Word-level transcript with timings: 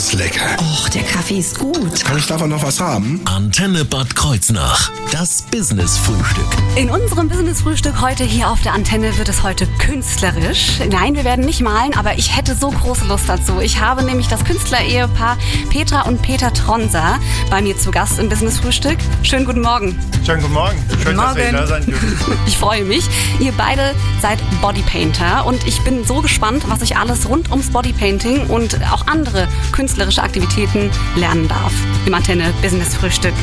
ist 0.00 0.14
lecker. 0.14 0.56
Och, 0.58 0.88
der 0.88 1.02
Kaffee 1.02 1.40
ist 1.40 1.58
gut. 1.58 2.02
Kann 2.02 2.16
ich 2.16 2.26
davon 2.26 2.48
noch 2.48 2.62
was 2.62 2.80
haben? 2.80 3.20
Antenne 3.26 3.84
Bad 3.84 4.16
Kreuznach. 4.16 4.90
Das 5.12 5.42
Business-Frühstück. 5.42 6.46
In 6.76 6.88
unserem 6.88 7.28
Business-Frühstück 7.28 8.00
heute 8.00 8.24
hier 8.24 8.48
auf 8.48 8.62
der 8.62 8.72
Antenne 8.72 9.18
wird 9.18 9.28
es 9.28 9.42
heute 9.42 9.66
künstlerisch. 9.78 10.78
Nein, 10.90 11.16
wir 11.16 11.24
werden 11.24 11.44
nicht 11.44 11.60
malen, 11.60 11.92
aber 11.98 12.16
ich 12.16 12.34
hätte 12.34 12.54
so 12.54 12.70
große 12.70 13.04
Lust 13.08 13.28
dazu. 13.28 13.60
Ich 13.60 13.78
habe 13.78 14.02
nämlich 14.02 14.26
das 14.26 14.42
Künstlerehepaar 14.42 15.36
Petra 15.68 16.02
und 16.02 16.22
Peter 16.22 16.50
Tronser 16.54 17.18
bei 17.50 17.60
mir 17.60 17.76
zu 17.76 17.90
Gast 17.90 18.18
im 18.18 18.30
Business-Frühstück. 18.30 18.96
Schönen 19.22 19.44
guten 19.44 19.60
Morgen. 19.60 19.98
Schönen 20.24 20.40
guten 20.40 20.54
Morgen. 20.54 20.78
Schön, 21.02 21.16
dass 21.18 21.36
ihr 21.36 21.52
da 21.52 21.66
sein. 21.66 21.84
Ich 22.46 22.56
freue 22.56 22.84
mich. 22.84 23.04
Ihr 23.38 23.52
beide 23.52 23.94
seid 24.22 24.38
Bodypainter 24.62 25.44
und 25.44 25.66
ich 25.66 25.82
bin 25.82 26.04
so 26.06 26.22
gespannt, 26.22 26.64
was 26.68 26.80
ich 26.80 26.96
alles 26.96 27.28
rund 27.28 27.50
ums 27.50 27.70
Bodypainting 27.70 28.46
und 28.46 28.80
auch 28.90 29.06
andere 29.06 29.46
künstlerische 29.90 30.22
Aktivitäten 30.22 30.88
lernen 31.16 31.48
darf. 31.48 31.72
Im 32.06 32.14
Antenne 32.14 32.54
Business 32.62 32.94
Frühstück. 32.94 33.34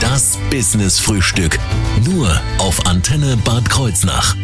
Das 0.00 0.36
Business-Frühstück. 0.50 1.60
Nur 2.04 2.40
auf 2.58 2.84
Antenne 2.84 3.36
Bad 3.36 3.70
Kreuznach. 3.70 4.34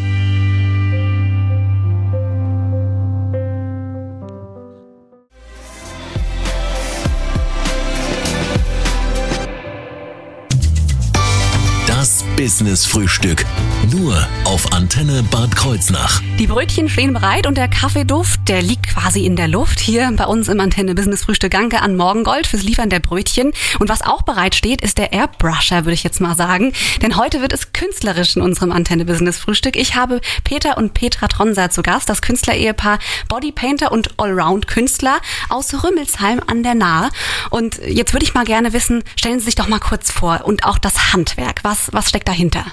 Das 12.41 12.57
Business-Frühstück. 12.57 13.45
Nur 13.91 14.27
auf 14.45 14.71
Antenne 14.71 15.21
Bad 15.29 15.55
Kreuznach. 15.55 16.21
Die 16.39 16.47
Brötchen 16.47 16.89
stehen 16.89 17.13
bereit 17.13 17.45
und 17.45 17.55
der 17.55 17.67
Kaffeeduft, 17.67 18.47
der 18.47 18.63
liegt 18.63 18.87
quasi 18.87 19.25
in 19.25 19.35
der 19.35 19.47
Luft 19.47 19.79
hier 19.79 20.11
bei 20.15 20.25
uns 20.25 20.47
im 20.47 20.59
Antenne 20.59 20.95
Business 20.95 21.25
Frühstück. 21.25 21.51
Danke 21.51 21.81
an 21.81 21.95
Morgengold 21.95 22.47
fürs 22.47 22.63
Liefern 22.63 22.89
der 22.89 22.99
Brötchen. 22.99 23.53
Und 23.79 23.89
was 23.89 24.01
auch 24.01 24.23
bereit 24.23 24.55
steht, 24.55 24.81
ist 24.81 24.97
der 24.97 25.13
Airbrusher, 25.13 25.85
würde 25.85 25.93
ich 25.93 26.03
jetzt 26.03 26.19
mal 26.19 26.35
sagen. 26.35 26.73
Denn 27.03 27.15
heute 27.15 27.41
wird 27.41 27.53
es 27.53 27.73
künstlerisch 27.73 28.35
in 28.35 28.41
unserem 28.41 28.71
Antenne 28.71 29.05
Business 29.05 29.37
Frühstück. 29.37 29.75
Ich 29.75 29.95
habe 29.95 30.19
Peter 30.43 30.77
und 30.77 30.95
Petra 30.95 31.27
Tronser 31.27 31.69
zu 31.69 31.83
Gast, 31.83 32.09
das 32.09 32.23
Künstlerehepaar 32.23 32.97
Bodypainter 33.27 33.91
und 33.91 34.19
Allround-Künstler 34.19 35.19
aus 35.49 35.83
Rümmelsheim 35.83 36.41
an 36.47 36.63
der 36.63 36.75
Nahe. 36.75 37.09
Und 37.51 37.79
jetzt 37.85 38.13
würde 38.13 38.25
ich 38.25 38.33
mal 38.33 38.45
gerne 38.45 38.73
wissen, 38.73 39.03
stellen 39.15 39.39
Sie 39.39 39.45
sich 39.45 39.55
doch 39.55 39.67
mal 39.67 39.79
kurz 39.79 40.11
vor 40.11 40.41
und 40.45 40.63
auch 40.63 40.79
das 40.79 41.13
Handwerk. 41.13 41.59
Was, 41.63 41.89
was 41.91 42.09
steckt 42.09 42.30
dahinter? 42.31 42.65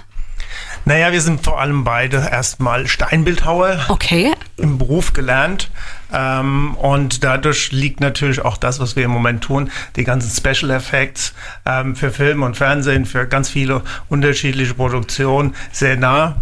Naja, 0.85 1.13
wir 1.13 1.21
sind 1.21 1.45
vor 1.45 1.61
allem 1.61 1.85
beide 1.85 2.17
erstmal 2.31 2.87
Steinbildhauer 2.87 3.85
Okay. 3.89 4.33
im 4.57 4.79
Beruf 4.79 5.13
gelernt. 5.13 5.71
Ähm, 6.13 6.75
und 6.77 7.23
dadurch 7.25 7.73
liegt 7.73 8.01
natürlich 8.01 8.41
auch 8.41 8.57
das, 8.57 8.81
was 8.81 8.97
wir 8.97 9.05
im 9.05 9.11
Moment 9.11 9.45
tun, 9.45 9.71
die 9.97 10.05
ganzen 10.05 10.31
Special 10.31 10.71
Effects 10.71 11.35
ähm, 11.67 11.95
für 11.97 12.11
Film 12.11 12.43
und 12.43 12.57
Fernsehen, 12.57 13.05
für 13.05 13.27
ganz 13.27 13.51
viele 13.51 13.83
unterschiedliche 14.09 14.75
Produktionen 14.75 15.55
sehr 15.73 15.97
nah. 15.97 16.37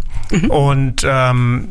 Und 0.49 1.01
ähm, 1.05 1.69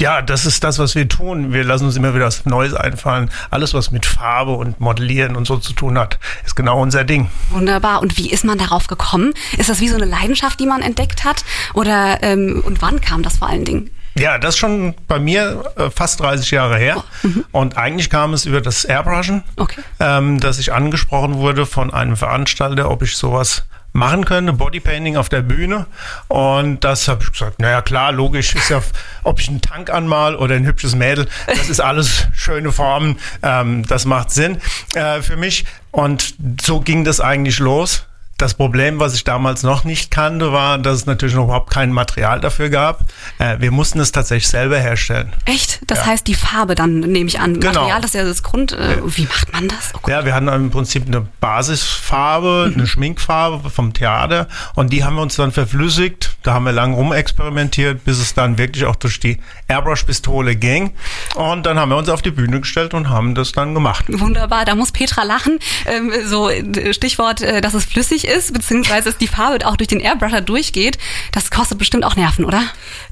ja, 0.00 0.20
das 0.22 0.44
ist 0.46 0.62
das, 0.64 0.78
was 0.78 0.94
wir 0.94 1.08
tun. 1.08 1.52
Wir 1.52 1.64
lassen 1.64 1.84
uns 1.86 1.96
immer 1.96 2.14
wieder 2.14 2.26
was 2.26 2.44
Neues 2.44 2.74
einfallen. 2.74 3.30
Alles, 3.50 3.72
was 3.74 3.90
mit 3.90 4.04
Farbe 4.06 4.52
und 4.52 4.80
Modellieren 4.80 5.36
und 5.36 5.46
so 5.46 5.56
zu 5.56 5.72
tun 5.72 5.98
hat, 5.98 6.18
ist 6.44 6.54
genau 6.56 6.80
unser 6.80 7.04
Ding. 7.04 7.28
Wunderbar. 7.50 8.00
Und 8.02 8.16
wie 8.18 8.30
ist 8.30 8.44
man 8.44 8.58
darauf 8.58 8.86
gekommen? 8.88 9.32
Ist 9.56 9.68
das 9.70 9.80
wie 9.80 9.88
so 9.88 9.96
eine 9.96 10.04
Leidenschaft, 10.04 10.60
die 10.60 10.66
man 10.66 10.82
entdeckt 10.82 11.24
hat? 11.24 11.44
Oder 11.74 12.22
ähm, 12.22 12.62
und 12.64 12.82
wann 12.82 13.00
kam 13.00 13.22
das 13.22 13.38
vor 13.38 13.48
allen 13.48 13.64
Dingen? 13.64 13.90
Ja, 14.18 14.38
das 14.38 14.54
ist 14.54 14.58
schon 14.58 14.94
bei 15.08 15.18
mir 15.18 15.62
äh, 15.76 15.90
fast 15.90 16.20
30 16.20 16.50
Jahre 16.50 16.78
her. 16.78 17.04
Und 17.52 17.76
eigentlich 17.76 18.08
kam 18.08 18.32
es 18.32 18.46
über 18.46 18.62
das 18.62 18.84
Airbrushen, 18.86 19.44
Okay. 19.56 19.82
ähm, 20.00 20.40
dass 20.40 20.58
ich 20.58 20.72
angesprochen 20.72 21.34
wurde 21.34 21.66
von 21.66 21.92
einem 21.92 22.16
Veranstalter, 22.16 22.90
ob 22.90 23.02
ich 23.02 23.14
sowas 23.16 23.64
machen 23.96 24.24
könnte, 24.24 24.52
Bodypainting 24.52 25.16
auf 25.16 25.28
der 25.28 25.42
Bühne. 25.42 25.86
Und 26.28 26.84
das 26.84 27.08
habe 27.08 27.24
ich 27.24 27.32
gesagt, 27.32 27.60
naja 27.60 27.82
klar, 27.82 28.12
logisch 28.12 28.54
ist 28.54 28.68
ja, 28.68 28.80
ob 29.24 29.40
ich 29.40 29.48
einen 29.48 29.60
Tank 29.60 29.90
anmal 29.90 30.36
oder 30.36 30.54
ein 30.54 30.66
hübsches 30.66 30.94
Mädel, 30.94 31.26
das 31.46 31.68
ist 31.68 31.80
alles 31.80 32.28
schöne 32.34 32.72
Formen, 32.72 33.18
ähm, 33.42 33.84
das 33.86 34.04
macht 34.04 34.30
Sinn 34.30 34.58
äh, 34.94 35.22
für 35.22 35.36
mich. 35.36 35.64
Und 35.90 36.34
so 36.60 36.80
ging 36.80 37.04
das 37.04 37.20
eigentlich 37.20 37.58
los. 37.58 38.06
Das 38.38 38.52
Problem, 38.52 39.00
was 39.00 39.14
ich 39.14 39.24
damals 39.24 39.62
noch 39.62 39.84
nicht 39.84 40.10
kannte, 40.10 40.52
war, 40.52 40.76
dass 40.76 40.96
es 40.98 41.06
natürlich 41.06 41.34
noch 41.34 41.44
überhaupt 41.44 41.70
kein 41.72 41.90
Material 41.90 42.38
dafür 42.38 42.68
gab. 42.68 43.00
Äh, 43.38 43.56
wir 43.60 43.70
mussten 43.70 43.98
es 43.98 44.12
tatsächlich 44.12 44.48
selber 44.48 44.78
herstellen. 44.78 45.32
Echt? 45.46 45.80
Das 45.86 46.00
Ja. 46.00 46.06
heißt, 46.06 46.26
die 46.26 46.34
Farbe 46.34 46.74
dann 46.74 47.00
nehme 47.00 47.28
ich 47.28 47.40
an. 47.40 47.54
Genau. 47.60 47.72
Material, 47.72 48.00
das 48.02 48.10
ist 48.10 48.14
ja 48.14 48.24
das 48.24 48.42
Grund. 48.42 48.72
Äh, 48.72 48.98
wie 49.06 49.24
macht 49.24 49.52
man 49.54 49.68
das? 49.68 49.92
Oh. 49.94 50.10
Ja, 50.10 50.26
wir 50.26 50.34
hatten 50.34 50.48
im 50.48 50.70
Prinzip 50.70 51.06
eine 51.06 51.26
Basisfarbe, 51.40 52.72
eine 52.74 52.86
Schminkfarbe 52.86 53.70
vom 53.70 53.92
Theater 53.94 54.48
und 54.74 54.92
die 54.92 55.02
haben 55.04 55.16
wir 55.16 55.22
uns 55.22 55.36
dann 55.36 55.52
verflüssigt. 55.52 56.35
Da 56.46 56.54
haben 56.54 56.64
wir 56.64 56.72
lang 56.72 56.94
rumexperimentiert, 56.94 58.04
bis 58.04 58.18
es 58.18 58.32
dann 58.32 58.56
wirklich 58.56 58.84
auch 58.84 58.94
durch 58.94 59.18
die 59.18 59.38
Airbrush-Pistole 59.66 60.54
ging. 60.54 60.92
Und 61.34 61.66
dann 61.66 61.76
haben 61.76 61.88
wir 61.88 61.96
uns 61.96 62.08
auf 62.08 62.22
die 62.22 62.30
Bühne 62.30 62.60
gestellt 62.60 62.94
und 62.94 63.08
haben 63.08 63.34
das 63.34 63.50
dann 63.50 63.74
gemacht. 63.74 64.04
Wunderbar, 64.08 64.64
da 64.64 64.76
muss 64.76 64.92
Petra 64.92 65.24
lachen. 65.24 65.58
Ähm, 65.86 66.12
so 66.24 66.48
äh, 66.48 66.94
Stichwort, 66.94 67.42
äh, 67.42 67.60
dass 67.60 67.74
es 67.74 67.84
flüssig 67.84 68.28
ist, 68.28 68.52
beziehungsweise 68.52 69.10
dass 69.10 69.18
die 69.18 69.26
Farbe 69.26 69.66
auch 69.66 69.76
durch 69.76 69.88
den 69.88 69.98
Airbrusher 69.98 70.40
durchgeht. 70.40 70.98
Das 71.32 71.50
kostet 71.50 71.78
bestimmt 71.78 72.04
auch 72.04 72.14
Nerven, 72.14 72.44
oder? 72.44 72.62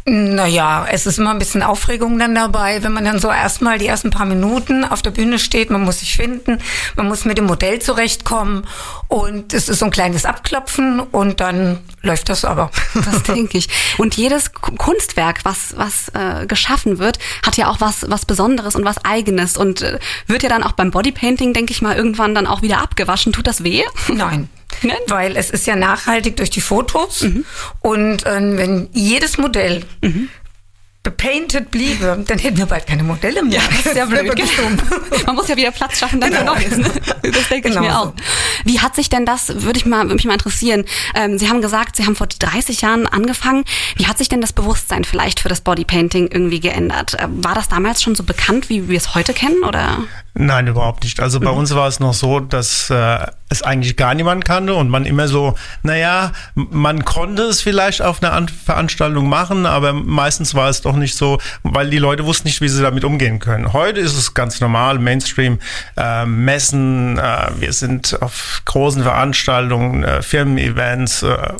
Naja, 0.06 0.86
es 0.90 1.06
ist 1.06 1.18
immer 1.18 1.30
ein 1.30 1.38
bisschen 1.38 1.62
Aufregung 1.62 2.18
dann 2.18 2.34
dabei, 2.34 2.82
wenn 2.82 2.92
man 2.92 3.04
dann 3.04 3.18
so 3.18 3.30
erstmal 3.30 3.78
die 3.78 3.86
ersten 3.86 4.10
paar 4.10 4.26
Minuten 4.26 4.84
auf 4.84 5.02
der 5.02 5.10
Bühne 5.10 5.38
steht. 5.38 5.70
Man 5.70 5.82
muss 5.82 6.00
sich 6.00 6.14
finden, 6.14 6.58
man 6.94 7.08
muss 7.08 7.24
mit 7.24 7.38
dem 7.38 7.46
Modell 7.46 7.80
zurechtkommen 7.80 8.66
und 9.08 9.54
es 9.54 9.68
ist 9.68 9.78
so 9.78 9.86
ein 9.86 9.90
kleines 9.90 10.24
Abklopfen 10.24 11.00
und 11.00 11.40
dann 11.40 11.78
läuft 12.02 12.28
das 12.28 12.44
aber. 12.44 12.70
Das 12.94 13.22
denke 13.34 13.58
ich. 13.58 13.68
Und 13.98 14.16
jedes 14.16 14.52
Kunstwerk, 14.52 15.40
was, 15.44 15.74
was 15.76 16.08
äh, 16.14 16.46
geschaffen 16.46 16.98
wird, 16.98 17.18
hat 17.44 17.56
ja 17.56 17.68
auch 17.68 17.80
was, 17.80 18.04
was 18.08 18.24
Besonderes 18.26 18.74
und 18.74 18.84
was 18.84 19.04
Eigenes 19.04 19.56
und 19.56 19.82
äh, 19.82 19.98
wird 20.26 20.42
ja 20.42 20.48
dann 20.48 20.62
auch 20.62 20.72
beim 20.72 20.90
Bodypainting, 20.90 21.52
denke 21.52 21.72
ich 21.72 21.82
mal, 21.82 21.96
irgendwann 21.96 22.34
dann 22.34 22.46
auch 22.46 22.62
wieder 22.62 22.78
abgewaschen. 22.78 23.32
Tut 23.32 23.46
das 23.46 23.64
weh? 23.64 23.82
Nein. 24.08 24.48
Nein? 24.82 24.96
Weil 25.06 25.36
es 25.36 25.50
ist 25.50 25.66
ja 25.66 25.76
nachhaltig 25.76 26.36
durch 26.36 26.50
die 26.50 26.60
Fotos 26.60 27.24
und 27.80 28.24
ähm, 28.26 28.58
wenn 28.58 28.88
jedes 28.92 29.38
Modell 29.38 29.84
bepainted 31.02 31.70
bliebe, 31.70 32.24
dann 32.26 32.38
hätten 32.38 32.56
wir 32.56 32.64
bald 32.66 32.86
keine 32.86 33.02
Modelle 33.02 33.42
mehr. 33.42 33.60
Das 33.70 33.86
ist 33.86 33.96
ja 33.96 34.04
blöd. 34.06 34.24
wirklich 34.24 34.50
dumm. 34.56 34.76
Man 35.26 35.34
muss 35.36 35.48
ja 35.48 35.56
wieder 35.56 35.70
Platz 35.70 35.98
schaffen, 35.98 36.18
dann 36.18 36.30
Genau. 36.32 36.54
für 36.54 36.68
Neues. 36.70 36.78
Ne? 36.78 36.90
Das 37.30 37.48
denke 37.48 37.68
ich 37.68 37.74
Genau 37.74 37.80
mir 37.82 37.92
so. 37.92 37.98
auch. 37.98 38.12
Wie 38.64 38.80
hat 38.80 38.94
sich 38.96 39.08
denn 39.10 39.24
das, 39.26 39.62
würde 39.62 39.78
ich 39.78 39.86
mal, 39.86 40.02
würde 40.04 40.14
mich 40.14 40.24
mal 40.24 40.34
interessieren. 40.34 40.84
Ähm, 41.14 41.38
Sie 41.38 41.48
haben 41.48 41.60
gesagt, 41.60 41.96
Sie 41.96 42.04
haben 42.06 42.16
vor 42.16 42.26
30 42.26 42.80
Jahren 42.80 43.06
angefangen. 43.06 43.64
Wie 43.96 44.06
hat 44.06 44.18
sich 44.18 44.28
denn 44.28 44.40
das 44.40 44.52
Bewusstsein 44.52 45.04
vielleicht 45.04 45.40
für 45.40 45.48
das 45.48 45.60
Bodypainting 45.60 46.28
irgendwie 46.28 46.60
geändert? 46.60 47.14
Äh, 47.14 47.26
War 47.28 47.54
das 47.54 47.68
damals 47.68 48.02
schon 48.02 48.14
so 48.14 48.22
bekannt, 48.24 48.68
wie 48.68 48.88
wir 48.88 48.96
es 48.96 49.14
heute 49.14 49.32
kennen, 49.34 49.62
oder? 49.64 49.98
Nein, 50.34 50.66
überhaupt 50.66 51.04
nicht. 51.04 51.20
Also 51.20 51.38
bei 51.40 51.52
Mhm. 51.52 51.58
uns 51.58 51.74
war 51.74 51.86
es 51.88 52.00
noch 52.00 52.14
so, 52.14 52.40
dass 52.40 52.90
äh, 52.90 53.26
es 53.58 53.62
eigentlich 53.62 53.96
gar 53.96 54.14
niemand 54.14 54.44
kannte 54.44 54.74
und 54.74 54.88
man 54.88 55.04
immer 55.06 55.28
so, 55.28 55.54
naja, 55.82 56.32
man 56.54 57.04
konnte 57.04 57.42
es 57.42 57.60
vielleicht 57.60 58.02
auf 58.02 58.22
einer 58.22 58.32
An 58.32 58.48
Veranstaltung 58.48 59.28
machen, 59.28 59.66
aber 59.66 59.92
meistens 59.92 60.54
war 60.54 60.68
es 60.68 60.80
doch 60.82 60.96
nicht 60.96 61.16
so, 61.16 61.38
weil 61.62 61.90
die 61.90 61.98
Leute 61.98 62.24
wussten 62.24 62.48
nicht, 62.48 62.60
wie 62.60 62.68
sie 62.68 62.82
damit 62.82 63.04
umgehen 63.04 63.38
können. 63.38 63.72
Heute 63.72 64.00
ist 64.00 64.16
es 64.16 64.34
ganz 64.34 64.60
normal, 64.60 64.98
Mainstream, 64.98 65.58
äh, 65.96 66.26
Messen, 66.26 67.18
äh, 67.18 67.50
wir 67.58 67.72
sind 67.72 68.20
auf 68.22 68.62
großen 68.64 69.02
Veranstaltungen, 69.02 70.04
äh, 70.04 70.22
Firmen-Events, 70.22 71.22
äh, 71.22 71.54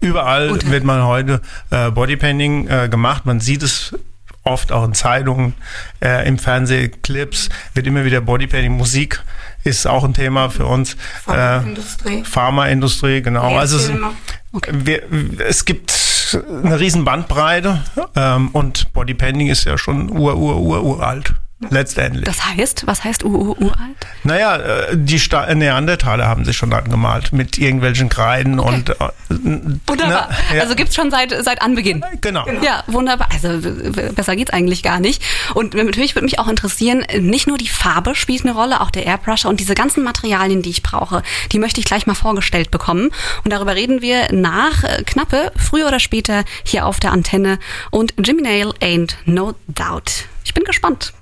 überall 0.00 0.60
wird 0.66 0.84
man 0.84 1.04
heute 1.04 1.40
äh, 1.70 1.90
Bodypainting 1.90 2.68
äh, 2.68 2.88
gemacht. 2.88 3.26
Man 3.26 3.40
sieht 3.40 3.62
es 3.62 3.94
oft 4.44 4.72
auch 4.72 4.84
in 4.84 4.94
Zeitungen, 4.94 5.54
äh, 6.02 6.26
im 6.26 6.38
Fernsehclips 6.38 7.48
wird 7.74 7.86
immer 7.86 8.04
wieder 8.04 8.20
Bodypainting. 8.20 8.76
Musik 8.76 9.22
ist 9.64 9.86
auch 9.86 10.04
ein 10.04 10.14
Thema 10.14 10.50
für 10.50 10.66
uns. 10.66 10.96
Pharmaindustrie. 11.24 12.20
Äh, 12.20 12.24
Pharmaindustrie, 12.24 13.22
genau. 13.22 13.56
Also 13.56 13.76
es, 13.76 13.88
Lehrfilme. 13.88 14.14
wir, 14.86 15.02
es 15.46 15.64
gibt 15.64 16.38
eine 16.64 16.78
riesen 16.78 17.04
Bandbreite 17.04 17.82
ähm, 18.16 18.48
und 18.48 18.92
Bodypainting 18.92 19.48
ist 19.48 19.64
ja 19.64 19.76
schon 19.76 20.10
ur, 20.10 20.36
ur, 20.36 20.56
ur, 20.56 20.82
uralt. 20.82 21.34
Letztendlich. 21.68 22.24
Das 22.24 22.46
heißt, 22.46 22.86
was 22.86 23.04
heißt 23.04 23.22
ur, 23.22 23.38
ur, 23.38 23.60
uralt? 23.60 23.96
Naja, 24.24 24.56
äh, 24.56 24.96
die 24.96 25.18
Sta 25.18 25.52
Neandertaler 25.54 26.26
haben 26.26 26.46
sich 26.46 26.56
schon 26.56 26.72
angemalt 26.72 27.32
mit 27.34 27.58
irgendwelchen 27.58 28.08
Kreiden 28.08 28.58
und 28.58 28.88
äh, 28.90 28.94
Wunderbar. 29.28 30.28
na, 30.50 30.56
ja, 30.56 30.62
Also 30.62 30.74
gibt's 30.74 30.94
schon 30.94 31.10
seit, 31.10 31.32
seit 31.44 31.60
Anbeginn. 31.60 32.02
genau. 32.22 32.46
Ja, 32.62 32.82
wunderbar. 32.86 33.28
Also 33.30 33.58
besser 34.14 34.36
geht's 34.36 34.50
eigentlich 34.52 34.82
gar 34.82 35.00
nicht. 35.00 35.22
Und 35.54 35.74
natürlich 35.74 36.14
würde 36.14 36.24
mich 36.24 36.38
auch 36.38 36.48
interessieren, 36.48 37.04
nicht 37.18 37.46
nur 37.46 37.58
die 37.58 37.68
Farbe 37.68 38.14
spielt 38.14 38.42
eine 38.42 38.54
Rolle, 38.54 38.80
auch 38.80 38.90
der 38.90 39.04
Airbrusher 39.04 39.48
und 39.50 39.60
diese 39.60 39.74
ganzen 39.74 40.02
Materialien, 40.02 40.62
die 40.62 40.70
ich 40.70 40.82
brauche, 40.82 41.22
die 41.52 41.58
möchte 41.58 41.78
ich 41.80 41.84
gleich 41.86 42.06
mal 42.06 42.14
vorgestellt 42.14 42.70
bekommen. 42.70 43.10
Und 43.44 43.52
darüber 43.52 43.74
reden 43.74 44.00
wir 44.00 44.32
nach 44.32 44.82
äh, 44.84 45.02
Knappe, 45.04 45.52
früher 45.56 45.88
oder 45.88 46.00
später 46.00 46.44
hier 46.64 46.86
auf 46.86 47.00
der 47.00 47.12
Antenne. 47.12 47.58
Und 47.90 48.14
Jimmy 48.24 48.40
Nail 48.42 48.68
ain't 48.80 49.14
no 49.26 49.54
doubt. 49.68 50.24
Ich 50.44 50.54
bin 50.54 50.64
gespannt. 50.64 51.12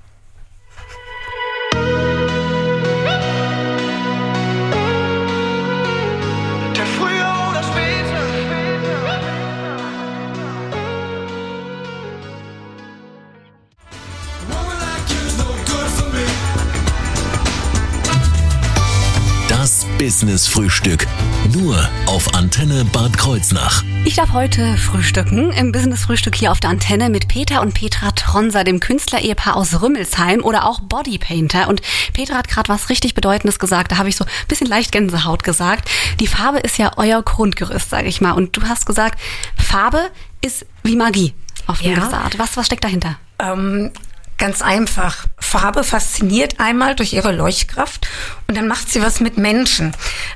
Business 19.99 20.47
Frühstück. 20.47 21.05
Nur 21.53 21.77
auf 22.05 22.33
Antenne 22.33 22.85
Bad 22.85 23.17
Kreuznach. 23.17 23.83
Ich 24.05 24.15
darf 24.15 24.31
heute 24.31 24.77
frühstücken 24.77 25.51
im 25.51 25.71
Business 25.73 26.05
Frühstück 26.05 26.35
hier 26.35 26.51
auf 26.51 26.59
der 26.61 26.69
Antenne 26.69 27.09
mit 27.09 27.27
Peter 27.27 27.61
und 27.61 27.73
Petra 27.73 28.11
Tronser, 28.11 28.63
dem 28.63 28.79
Künstlerehepaar 28.79 29.57
aus 29.57 29.81
Rümmelsheim 29.81 30.41
oder 30.41 30.65
auch 30.65 30.79
Bodypainter. 30.79 31.67
Und 31.67 31.81
Petra 32.13 32.35
hat 32.37 32.47
gerade 32.47 32.69
was 32.69 32.89
richtig 32.89 33.13
Bedeutendes 33.13 33.59
gesagt. 33.59 33.91
Da 33.91 33.97
habe 33.97 34.07
ich 34.09 34.15
so 34.15 34.23
ein 34.23 34.31
bisschen 34.47 34.67
leicht 34.67 34.93
Gänsehaut 34.93 35.43
gesagt. 35.43 35.89
Die 36.21 36.27
Farbe 36.27 36.59
ist 36.59 36.77
ja 36.77 36.93
euer 36.95 37.21
Grundgerüst, 37.21 37.89
sage 37.89 38.07
ich 38.07 38.21
mal. 38.21 38.31
Und 38.31 38.55
du 38.55 38.63
hast 38.63 38.85
gesagt, 38.85 39.19
Farbe 39.57 40.09
ist 40.41 40.65
wie 40.81 40.95
Magie 40.95 41.33
auf 41.67 41.81
eine 41.81 41.89
Ja. 41.89 41.95
gewisse 41.99 42.17
Art. 42.17 42.39
Was, 42.39 42.55
was 42.55 42.65
steckt 42.65 42.85
dahinter? 42.85 43.17
Ähm, 43.37 43.91
ganz 44.39 44.61
einfach. 44.61 45.25
Farbe 45.37 45.83
fasziniert 45.83 46.59
einmal 46.59 46.95
durch 46.95 47.13
ihre 47.13 47.31
Leuchtkraft 47.31 48.07
und 48.47 48.57
dann 48.57 48.67
macht 48.67 48.89
sie 48.89 49.01
was 49.01 49.19
mit 49.19 49.37
Menschen. 49.37 49.93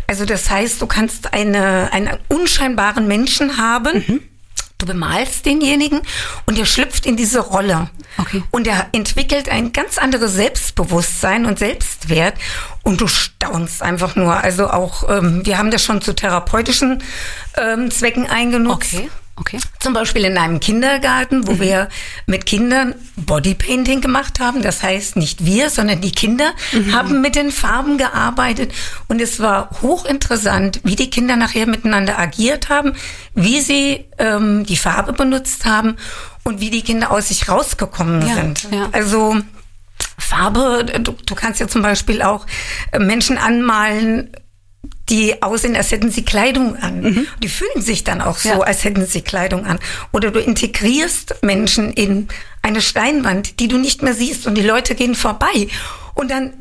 Also 0.08 0.26
das 0.26 0.50
heißt, 0.50 0.82
du 0.82 0.88
kannst 0.88 1.34
eine, 1.34 1.92
einen 1.92 2.18
unscheinbaren 2.28 3.08
Menschen 3.08 3.58
haben. 3.58 4.06
Mhm. 4.08 4.20
Du 4.78 4.88
bemalst 4.88 5.46
denjenigen 5.46 6.02
und 6.46 6.60
er 6.60 6.66
schlüpft 6.66 7.06
in 7.06 7.16
diese 7.16 7.40
Rolle. 7.40 7.90
Okay. 8.18 8.44
Und 8.52 8.68
er 8.68 8.88
entwickelt 8.92 9.48
ein 9.48 9.72
ganz 9.72 9.98
anderes 9.98 10.34
Selbstbewusstsein 10.34 11.46
und 11.46 11.58
Selbstwert 11.58 12.34
und 12.82 13.00
du 13.00 13.08
staunst 13.08 13.82
einfach 13.82 14.18
nur. 14.18 14.36
Also 14.36 14.70
auch, 14.70 15.10
ähm, 15.10 15.46
wir 15.46 15.58
haben 15.58 15.72
das 15.72 15.86
schon 15.86 16.02
zu 16.02 16.14
therapeutischen 16.14 17.02
ähm, 17.56 17.92
Zwecken 17.92 18.28
eingenutzt. 18.28 18.96
Okay, 18.96 19.10
okay. 19.36 19.60
Zum 19.80 19.94
Beispiel 19.94 20.26
in 20.26 20.38
einem 20.38 20.60
Kindergarten, 20.60 21.48
wo 21.48 21.60
wir 21.60 21.90
mit 22.26 22.46
Kindern 22.46 22.96
Bodypainting 23.16 24.02
gemacht 24.02 24.40
haben. 24.40 24.62
Das 24.62 24.82
heißt, 24.84 25.16
nicht 25.16 25.46
wir, 25.46 25.70
sondern 25.70 26.02
die 26.02 26.12
Kinder 26.12 26.52
haben 26.92 27.22
mit 27.22 27.36
den 27.36 27.52
Farben 27.52 27.98
gearbeitet. 27.98 28.72
Und 29.08 29.22
es 29.22 29.40
war 29.40 29.70
hochinteressant, 29.82 30.82
wie 30.84 30.96
die 30.96 31.10
Kinder 31.10 31.36
nachher 31.36 31.68
miteinander 31.68 32.18
agiert 32.20 32.70
haben, 32.70 32.94
wie 33.36 33.60
sie 33.62 34.06
ähm, 34.18 34.66
die 34.66 34.78
Farbe 34.78 35.14
benutzt 35.14 35.66
haben 35.66 35.98
und 36.44 36.60
wie 36.60 36.70
die 36.70 36.82
Kinder 36.82 37.12
aus 37.12 37.30
sich 37.30 37.50
rausgekommen 37.50 38.28
Ja, 38.28 38.36
sind. 38.36 38.68
ja. 38.72 38.90
Also 38.92 39.38
Farbe, 40.18 40.86
du, 41.02 41.16
du 41.26 41.36
kannst 41.36 41.60
ja 41.60 41.68
zum 41.68 41.82
Beispiel 41.82 42.22
auch 42.22 42.46
Menschen 42.98 43.38
anmalen, 43.38 44.32
die 45.10 45.42
aussehen, 45.44 45.76
als 45.76 45.92
hätten 45.92 46.12
sie 46.12 46.24
Kleidung 46.24 46.78
an. 46.78 47.28
Die 47.42 47.50
fühlen 47.50 47.82
sich 47.82 48.04
dann 48.06 48.22
auch 48.22 48.38
so, 48.38 48.50
Ja. 48.50 48.60
als 48.62 48.84
hätten 48.86 49.06
sie 49.06 49.22
Kleidung 49.22 49.66
an. 49.66 49.80
Oder 50.14 50.32
du 50.32 50.40
integrierst 50.40 51.36
Menschen 51.44 51.92
in 51.92 52.30
eine 52.62 52.82
Steinwand, 52.82 53.60
die 53.60 53.68
du 53.68 53.78
nicht 53.78 54.02
mehr 54.02 54.14
siehst 54.14 54.48
und 54.48 54.56
die 54.56 54.62
Leute 54.62 54.96
gehen 54.96 55.16
vorbei. 55.16 55.68
Und 56.14 56.32
dann, 56.32 56.54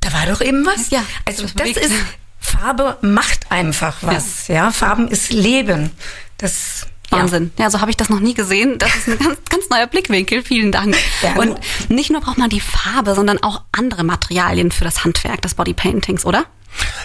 da 0.00 0.12
war 0.14 0.24
doch 0.26 0.40
eben 0.40 0.64
was. 0.64 0.88
Ja, 0.90 1.04
also 1.26 1.42
das 1.54 1.72
das 1.74 1.84
ist, 1.84 1.92
Farbe 2.38 2.96
macht 3.02 3.50
einfach 3.52 3.98
was. 4.00 4.48
Ja, 4.48 4.70
Farben 4.70 5.08
ist 5.08 5.30
Leben. 5.30 5.90
Das, 6.38 6.86
ja. 7.12 7.18
Wahnsinn. 7.18 7.50
Ja, 7.58 7.68
so 7.68 7.82
habe 7.82 7.90
ich 7.90 7.98
das 7.98 8.08
noch 8.08 8.20
nie 8.20 8.32
gesehen. 8.32 8.78
Das 8.78 8.94
ist 8.96 9.08
ein 9.08 9.18
ganz, 9.18 9.38
ganz 9.50 9.68
neuer 9.68 9.86
Blickwinkel. 9.86 10.42
Vielen 10.42 10.72
Dank. 10.72 10.96
Gerne. 11.20 11.38
Und 11.38 11.60
nicht 11.90 12.10
nur 12.10 12.22
braucht 12.22 12.38
man 12.38 12.48
die 12.48 12.60
Farbe, 12.60 13.14
sondern 13.14 13.42
auch 13.42 13.62
andere 13.72 14.04
Materialien 14.04 14.70
für 14.70 14.84
das 14.84 15.04
Handwerk 15.04 15.42
des 15.42 15.52
Bodypaintings, 15.54 16.24
oder? 16.24 16.46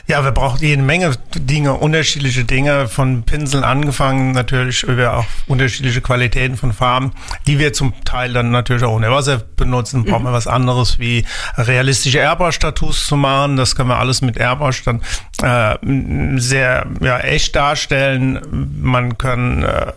Ja, 0.07 0.23
wir 0.23 0.31
brauchen 0.31 0.59
jede 0.61 0.81
Menge 0.81 1.13
Dinge, 1.35 1.73
unterschiedliche 1.73 2.43
Dinge, 2.43 2.87
von 2.87 3.23
Pinseln 3.23 3.63
angefangen, 3.63 4.33
natürlich 4.33 4.83
über 4.83 5.17
auch 5.17 5.25
unterschiedliche 5.47 6.01
Qualitäten 6.01 6.57
von 6.57 6.73
Farben, 6.73 7.11
die 7.47 7.57
wir 7.57 7.73
zum 7.73 7.93
Teil 8.05 8.33
dann 8.33 8.51
natürlich 8.51 8.83
auch 8.83 8.95
unter 8.95 9.11
Wasser 9.11 9.41
benutzen. 9.55 10.05
Brauchen 10.05 10.23
wir 10.23 10.33
was 10.33 10.47
anderes 10.47 10.99
wie 10.99 11.25
realistische 11.57 12.19
Airbrush-Tattoos 12.19 13.07
zu 13.07 13.15
machen. 13.15 13.57
Das 13.57 13.75
können 13.75 13.89
wir 13.89 13.97
alles 13.97 14.21
mit 14.21 14.37
Airbrush 14.37 14.83
dann 14.83 15.01
äh, 15.41 16.39
sehr 16.39 16.85
ja, 17.01 17.19
echt 17.19 17.55
darstellen. 17.55 18.41
Man 18.81 19.17
kann 19.17 19.63
äh, 19.63 19.91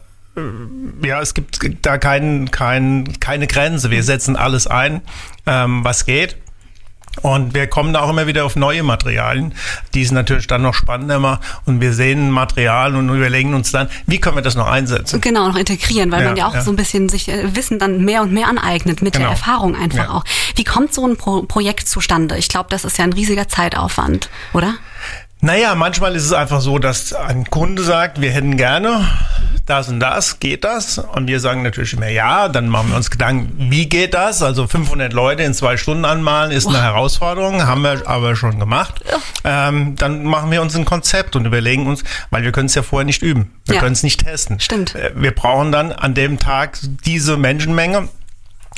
ja, 1.02 1.20
es 1.20 1.34
gibt 1.34 1.58
da 1.82 1.98
kein, 1.98 2.50
kein, 2.50 3.18
keine 3.20 3.46
Grenze. 3.46 3.90
Wir 3.90 4.02
setzen 4.02 4.36
alles 4.36 4.66
ein, 4.66 5.02
ähm, 5.46 5.84
was 5.84 6.06
geht. 6.06 6.36
Und 7.22 7.54
wir 7.54 7.66
kommen 7.66 7.92
da 7.92 8.00
auch 8.00 8.10
immer 8.10 8.26
wieder 8.26 8.44
auf 8.44 8.56
neue 8.56 8.82
Materialien. 8.82 9.54
Die 9.94 10.04
sind 10.04 10.14
natürlich 10.14 10.46
dann 10.46 10.62
noch 10.62 10.74
spannender 10.74 11.18
mal. 11.18 11.40
Und 11.66 11.80
wir 11.80 11.92
sehen 11.92 12.30
Material 12.30 12.94
und 12.96 13.08
überlegen 13.08 13.54
uns 13.54 13.72
dann, 13.72 13.88
wie 14.06 14.20
können 14.20 14.36
wir 14.36 14.42
das 14.42 14.54
noch 14.54 14.66
einsetzen? 14.68 15.20
Genau, 15.20 15.48
noch 15.48 15.56
integrieren, 15.56 16.10
weil 16.12 16.22
Ja, 16.22 16.28
man 16.28 16.36
ja 16.36 16.46
auch 16.48 16.54
ja. 16.54 16.62
so 16.62 16.70
ein 16.70 16.76
bisschen 16.76 17.08
sich 17.08 17.28
äh, 17.28 17.54
Wissen 17.56 17.78
dann 17.78 18.04
mehr 18.04 18.22
und 18.22 18.32
mehr 18.32 18.48
aneignet 18.48 19.02
mit 19.02 19.14
der 19.14 19.20
Genau. 19.22 19.32
Erfahrung 19.32 19.74
einfach 19.76 20.04
Ja. 20.04 20.10
auch. 20.10 20.24
Wie 20.56 20.64
kommt 20.64 20.94
so 20.94 21.06
ein 21.06 21.16
Pro 21.16 21.42
Projekt 21.42 21.88
zustande? 21.88 22.36
Ich 22.38 22.48
glaube, 22.48 22.68
das 22.70 22.84
ist 22.84 22.98
ja 22.98 23.04
ein 23.04 23.12
riesiger 23.12 23.48
Zeitaufwand, 23.48 24.28
oder? 24.52 24.74
Naja, 25.40 25.75
manchmal 25.76 26.17
ist 26.17 26.25
es 26.25 26.32
einfach 26.32 26.61
so, 26.61 26.79
dass 26.81 27.12
ein 27.12 27.44
Kunde 27.49 27.82
sagt, 27.82 28.20
wir 28.20 28.31
hätten 28.32 28.56
gerne 28.56 29.06
das 29.67 29.88
und 29.88 30.00
das, 30.00 30.40
geht 30.40 30.64
das? 30.64 30.99
Und 30.99 31.29
wir 31.29 31.38
sagen 31.40 31.62
natürlich 31.62 31.93
immer 31.93 32.08
ja, 32.08 32.49
dann 32.49 32.69
machen 32.69 32.88
wir 32.90 32.96
uns 32.96 33.11
Gedanken, 33.11 33.70
wie 33.70 33.87
geht 33.88 34.14
das? 34.14 34.43
Also 34.43 34.67
500 34.67 35.12
Leute 35.12 35.43
in 35.44 35.55
zwei 35.55 35.76
Stunden 35.76 36.05
anmalen 36.05 36.50
ist 36.50 36.67
eine 36.67 36.82
Herausforderung, 36.82 37.64
haben 37.67 37.82
wir 37.82 38.08
aber 38.08 38.35
schon 38.35 38.58
gemacht. 38.58 39.00
Ähm, 39.44 39.94
dann 39.96 40.25
machen 40.25 40.50
wir 40.50 40.61
uns 40.62 40.75
ein 40.75 40.85
Konzept 40.85 41.37
und 41.37 41.44
überlegen 41.46 41.87
uns, 41.87 42.02
weil 42.31 42.43
wir 42.43 42.50
können 42.50 42.67
es 42.67 42.75
ja 42.75 42.82
vorher 42.82 43.05
nicht 43.05 43.23
üben. 43.23 43.52
Wir 43.67 43.76
Ja. 43.76 43.81
können 43.81 43.93
es 43.93 44.02
nicht 44.02 44.25
testen. 44.25 44.58
Stimmt. 44.58 44.94
Äh, 44.96 45.12
Wir 45.14 45.32
brauchen 45.35 45.70
dann 45.70 45.93
an 45.93 46.14
dem 46.14 46.38
Tag 46.38 46.79
diese 47.05 47.37
Menschenmenge 47.37 48.08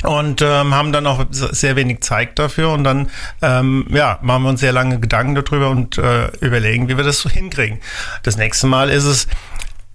und 0.03 0.41
ähm, 0.41 0.73
haben 0.73 0.91
dann 0.91 1.05
auch 1.07 1.25
sehr 1.31 1.75
wenig 1.75 2.01
Zeit 2.01 2.39
dafür 2.39 2.71
und 2.71 2.83
dann 2.83 3.09
ähm, 3.41 3.85
ja 3.89 4.17
machen 4.21 4.43
wir 4.43 4.49
uns 4.49 4.59
sehr 4.59 4.71
lange 4.73 4.99
Gedanken 4.99 5.35
darüber 5.35 5.69
und 5.69 5.97
äh, 5.97 6.27
überlegen, 6.39 6.89
wie 6.89 6.97
wir 6.97 7.03
das 7.03 7.19
so 7.19 7.29
hinkriegen. 7.29 7.79
Das 8.23 8.35
nächste 8.37 8.67
Mal 8.67 8.89
ist 8.89 9.03
es, 9.03 9.27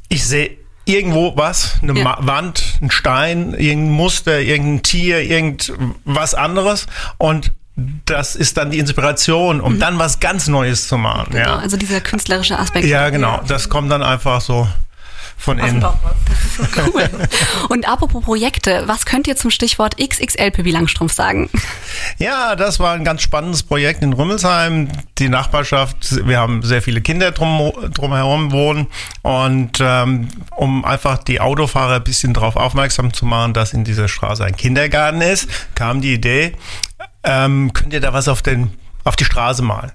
ich 0.09 0.25
sehe 0.27 0.51
irgendwo 0.85 1.37
was, 1.37 1.79
eine 1.83 1.99
Ja. 1.99 2.17
Wand, 2.21 2.79
ein 2.81 2.93
Stein, 2.93 3.55
irgendein 3.55 3.91
Muster, 3.91 4.41
irgendein 4.41 4.83
Tier, 4.85 5.21
irgendwas 5.21 6.35
anderes 6.35 6.87
und 7.19 7.53
das 8.07 8.37
ist 8.37 8.57
dann 8.57 8.71
die 8.71 8.79
Inspiration, 8.79 9.61
um 9.61 9.79
dann 9.79 9.99
was 9.99 10.19
ganz 10.21 10.47
Neues 10.49 10.89
zu 10.89 10.97
machen. 10.97 11.27
Genau, 11.33 11.45
Ja, 11.45 11.57
also 11.59 11.77
dieser 11.77 12.01
künstlerische 12.01 12.59
Aspekt. 12.59 12.87
ja 12.87 13.11
genau. 13.11 13.43
Das 13.49 13.69
kommt 13.69 13.91
dann 13.91 14.03
einfach 14.03 14.41
so 14.41 14.67
von 15.37 15.59
innen. 15.59 15.85
Cool. 16.75 17.09
Und 17.69 17.87
apropos 17.87 18.25
Projekte, 18.25 18.85
was 18.87 19.05
könnt 19.05 19.27
ihr 19.27 19.37
zum 19.37 19.51
Stichwort 19.51 19.97
XXL 19.99 20.51
Pippi 20.51 20.71
Langstrumpf 20.71 21.13
sagen? 21.13 21.51
Ja, 22.19 22.57
das 22.57 22.81
war 22.81 22.95
ein 22.95 23.05
ganz 23.05 23.21
spannendes 23.21 23.63
Projekt 23.63 24.03
in 24.03 24.15
Rümmelsheim. 24.15 24.89
Die 25.19 25.29
Nachbarschaft, 25.29 26.27
wir 26.27 26.39
haben 26.39 26.63
sehr 26.63 26.81
viele 26.81 27.03
Kinder 27.03 27.33
drum, 27.33 27.73
drumherum 27.93 28.53
wohnen. 28.53 28.87
Und 29.21 29.79
ähm, 29.81 30.29
um 30.51 30.85
einfach 30.85 31.19
die 31.19 31.41
Autofahrer 31.41 31.97
ein 31.97 32.05
bisschen 32.05 32.33
darauf 32.33 32.57
aufmerksam 32.57 33.13
zu 33.13 33.27
machen, 33.27 33.53
dass 33.53 33.75
in 33.75 33.85
dieser 33.85 34.09
Straße 34.09 34.43
ein 34.45 34.57
Kindergarten 34.57 35.21
ist, 35.21 35.49
kam 35.75 36.01
die 36.01 36.15
Idee, 36.15 36.53
ähm, 37.23 37.73
könnt 37.75 37.93
ihr 37.93 38.01
da 38.01 38.15
was 38.15 38.29
auf, 38.29 38.41
den, 38.41 38.71
auf 39.05 39.17
die 39.17 39.27
Straße 39.27 39.63
malen? 39.63 39.93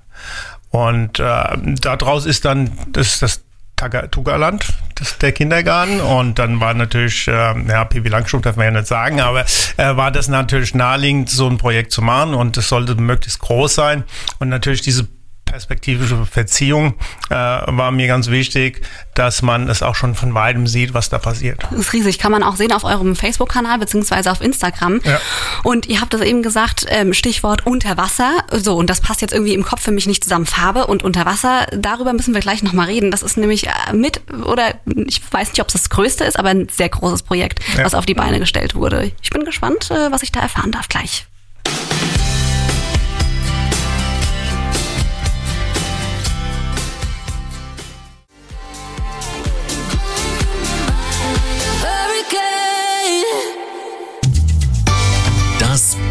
Und 0.69 1.19
äh, 1.19 1.57
daraus 1.81 2.25
ist 2.25 2.45
dann 2.45 2.71
das, 2.91 3.19
das 3.19 3.41
Taga- 3.81 4.07
Tugaland, 4.07 4.65
das 4.95 5.17
der 5.17 5.31
Kindergarten. 5.31 5.99
Und 6.01 6.37
dann 6.37 6.59
war 6.59 6.73
natürlich, 6.73 7.27
äh, 7.27 7.31
ja, 7.67 7.85
Pippi 7.85 8.09
Langstrumpf 8.09 8.43
darf 8.43 8.55
man 8.55 8.65
ja 8.65 8.71
nicht 8.71 8.87
sagen, 8.87 9.19
aber 9.21 9.41
äh, 9.77 9.95
war 9.95 10.11
das 10.11 10.27
natürlich 10.27 10.75
naheliegend, 10.75 11.29
so 11.29 11.47
ein 11.49 11.57
Projekt 11.57 11.91
zu 11.91 12.01
machen. 12.01 12.33
Und 12.35 12.57
es 12.57 12.69
sollte 12.69 12.95
möglichst 12.95 13.39
groß 13.39 13.73
sein. 13.73 14.03
Und 14.39 14.49
natürlich 14.49 14.81
diese 14.81 15.07
perspektivische 15.51 16.25
Verziehung 16.25 16.95
äh, 17.29 17.33
war 17.35 17.91
mir 17.91 18.07
ganz 18.07 18.27
wichtig, 18.29 18.81
dass 19.13 19.41
man 19.41 19.69
es 19.69 19.83
auch 19.83 19.95
schon 19.95 20.15
von 20.15 20.33
weitem 20.33 20.65
sieht, 20.67 20.93
was 20.93 21.09
da 21.09 21.19
passiert. 21.19 21.63
Das 21.69 21.79
ist 21.79 21.93
riesig, 21.93 22.17
kann 22.19 22.31
man 22.31 22.41
auch 22.43 22.55
sehen 22.55 22.71
auf 22.71 22.83
eurem 22.83 23.15
Facebook-Kanal 23.15 23.77
beziehungsweise 23.79 24.31
auf 24.31 24.41
Instagram. 24.41 25.01
Ja. 25.03 25.19
Und 25.63 25.87
ihr 25.87 26.01
habt 26.01 26.13
das 26.13 26.21
eben 26.21 26.41
gesagt, 26.41 26.85
ähm, 26.89 27.13
Stichwort 27.13 27.65
Unterwasser. 27.65 28.31
So, 28.51 28.75
und 28.77 28.89
das 28.89 29.01
passt 29.01 29.21
jetzt 29.21 29.33
irgendwie 29.33 29.53
im 29.53 29.63
Kopf 29.63 29.81
für 29.81 29.91
mich 29.91 30.07
nicht 30.07 30.23
zusammen. 30.23 30.45
Farbe 30.45 30.87
und 30.87 31.03
Unterwasser, 31.03 31.67
darüber 31.71 32.13
müssen 32.13 32.33
wir 32.33 32.41
gleich 32.41 32.63
nochmal 32.63 32.87
reden. 32.87 33.11
Das 33.11 33.21
ist 33.21 33.37
nämlich 33.37 33.67
äh, 33.67 33.93
mit, 33.93 34.21
oder 34.45 34.75
ich 35.07 35.21
weiß 35.31 35.49
nicht, 35.49 35.61
ob 35.61 35.67
es 35.67 35.73
das 35.73 35.89
größte 35.89 36.23
ist, 36.23 36.39
aber 36.39 36.49
ein 36.49 36.67
sehr 36.69 36.89
großes 36.89 37.23
Projekt, 37.23 37.59
Ja. 37.77 37.83
was 37.83 37.93
auf 37.93 38.05
die 38.05 38.13
Beine 38.13 38.39
gestellt 38.39 38.75
wurde. 38.75 39.11
Ich 39.21 39.29
bin 39.29 39.43
gespannt, 39.43 39.91
äh, 39.91 40.11
was 40.11 40.23
ich 40.23 40.31
da 40.31 40.39
erfahren 40.39 40.71
darf 40.71 40.87
gleich. 40.87 41.25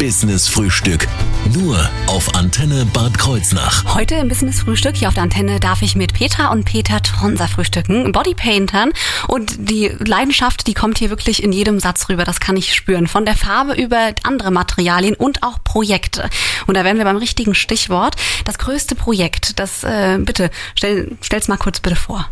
Business 0.01 0.47
Frühstück. 0.47 1.07
Nur 1.53 1.77
auf 2.07 2.33
Antenne 2.33 2.87
Bad 2.91 3.19
Kreuznach. 3.19 3.93
Heute 3.93 4.15
im 4.15 4.29
Business 4.29 4.61
Frühstück 4.61 4.95
hier 4.95 5.09
auf 5.09 5.13
der 5.13 5.21
Antenne 5.21 5.59
darf 5.59 5.83
ich 5.83 5.95
mit 5.95 6.15
Petra 6.15 6.51
und 6.51 6.65
Peter 6.65 7.03
Tronser 7.03 7.47
frühstücken, 7.47 8.11
Bodypaintern. 8.11 8.93
Und 9.27 9.69
die 9.69 9.91
Leidenschaft, 9.99 10.65
die 10.65 10.73
kommt 10.73 10.97
hier 10.97 11.11
wirklich 11.11 11.43
in 11.43 11.51
jedem 11.51 11.79
Satz 11.79 12.09
rüber. 12.09 12.23
Das 12.23 12.39
kann 12.39 12.57
ich 12.57 12.73
spüren. 12.73 13.05
Von 13.05 13.25
der 13.25 13.35
Farbe 13.35 13.73
über 13.73 14.15
andere 14.23 14.49
Materialien 14.49 15.13
und 15.13 15.43
auch 15.43 15.63
Projekte. 15.63 16.31
Und 16.65 16.75
da 16.75 16.83
wären 16.83 16.97
wir 16.97 17.05
beim 17.05 17.17
richtigen 17.17 17.53
Stichwort. 17.53 18.15
Das 18.45 18.57
größte 18.57 18.95
Projekt, 18.95 19.59
das, 19.59 19.83
äh, 19.83 20.17
bitte, 20.19 20.49
stell, 20.73 21.15
stell's 21.21 21.47
mal 21.47 21.57
kurz 21.57 21.79
bitte 21.79 21.95
vor. 21.95 22.27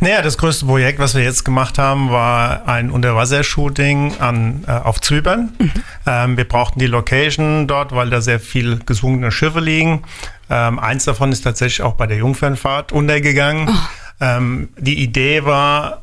Naja, 0.00 0.22
das 0.22 0.38
größte 0.38 0.66
Projekt, 0.66 0.98
was 0.98 1.14
wir 1.14 1.22
jetzt 1.22 1.44
gemacht 1.44 1.78
haben, 1.78 2.10
war 2.10 2.68
ein 2.68 2.90
Unterwassershooting 2.90 4.14
an, 4.20 4.64
äh, 4.66 4.70
auf 4.72 5.00
Zypern. 5.00 5.52
Mhm. 5.58 5.72
Ähm, 6.06 6.36
wir 6.36 6.46
brauchten 6.46 6.78
die 6.78 6.86
Location 6.86 7.66
dort, 7.66 7.92
weil 7.92 8.10
da 8.10 8.20
sehr 8.20 8.40
viel 8.40 8.78
gesunkene 8.84 9.32
Schiffe 9.32 9.60
liegen. 9.60 10.04
Ähm, 10.50 10.78
eins 10.78 11.04
davon 11.04 11.32
ist 11.32 11.42
tatsächlich 11.42 11.82
auch 11.82 11.94
bei 11.94 12.06
der 12.06 12.18
Jungfernfahrt 12.18 12.92
untergegangen. 12.92 13.68
Oh. 13.68 13.74
Ähm, 14.20 14.70
die 14.78 15.02
Idee 15.02 15.44
war, 15.44 16.02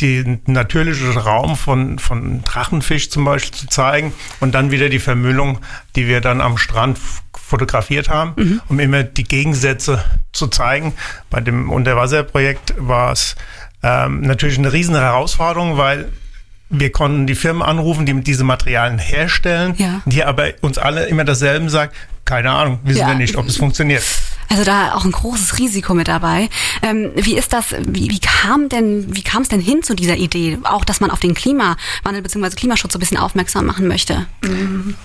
den 0.00 0.42
natürlichen 0.46 1.16
Raum 1.16 1.56
von, 1.56 1.98
von 1.98 2.42
Drachenfisch 2.42 3.08
zum 3.10 3.24
Beispiel 3.24 3.58
zu 3.58 3.66
zeigen 3.66 4.12
und 4.40 4.54
dann 4.54 4.70
wieder 4.70 4.88
die 4.88 4.98
Vermüllung, 4.98 5.58
die 5.94 6.06
wir 6.06 6.20
dann 6.20 6.40
am 6.40 6.58
Strand 6.58 6.98
fotografiert 7.46 8.08
haben, 8.08 8.32
mhm. 8.36 8.60
um 8.68 8.80
immer 8.80 9.04
die 9.04 9.24
Gegensätze 9.24 10.04
zu 10.32 10.48
zeigen. 10.48 10.94
Bei 11.30 11.40
dem 11.40 11.70
Unterwasserprojekt 11.70 12.74
war 12.76 13.12
es 13.12 13.36
ähm, 13.82 14.22
natürlich 14.22 14.58
eine 14.58 14.72
riesen 14.72 14.96
Herausforderung, 14.96 15.76
weil 15.76 16.10
wir 16.68 16.90
konnten 16.90 17.28
die 17.28 17.36
Firmen 17.36 17.62
anrufen, 17.62 18.04
die 18.04 18.20
diese 18.20 18.42
Materialien 18.42 18.98
herstellen, 18.98 19.74
ja. 19.78 20.02
die 20.06 20.24
aber 20.24 20.48
uns 20.62 20.78
alle 20.78 21.06
immer 21.06 21.22
dasselbe 21.22 21.70
sagen, 21.70 21.92
keine 22.24 22.50
Ahnung, 22.50 22.80
wissen 22.82 23.02
ja. 23.02 23.06
wir 23.06 23.14
nicht, 23.14 23.36
ob 23.36 23.46
es 23.46 23.56
funktioniert. 23.56 24.02
Also 24.48 24.64
da 24.64 24.94
auch 24.94 25.04
ein 25.04 25.12
großes 25.12 25.58
Risiko 25.60 25.94
mit 25.94 26.08
dabei. 26.08 26.48
Ähm, 26.82 27.12
wie 27.14 27.36
ist 27.36 27.52
das, 27.52 27.66
wie, 27.86 28.10
wie 28.10 28.18
kam 28.18 28.68
denn, 28.68 29.14
wie 29.14 29.22
kam 29.22 29.42
es 29.42 29.48
denn 29.48 29.60
hin 29.60 29.84
zu 29.84 29.94
dieser 29.94 30.16
Idee? 30.16 30.58
Auch, 30.64 30.84
dass 30.84 31.00
man 31.00 31.12
auf 31.12 31.20
den 31.20 31.34
Klimawandel 31.34 32.22
bzw. 32.22 32.50
Klimaschutz 32.50 32.92
so 32.92 32.98
ein 32.98 33.00
bisschen 33.00 33.18
aufmerksam 33.18 33.66
machen 33.66 33.86
möchte? 33.86 34.26
Mhm. 34.42 34.96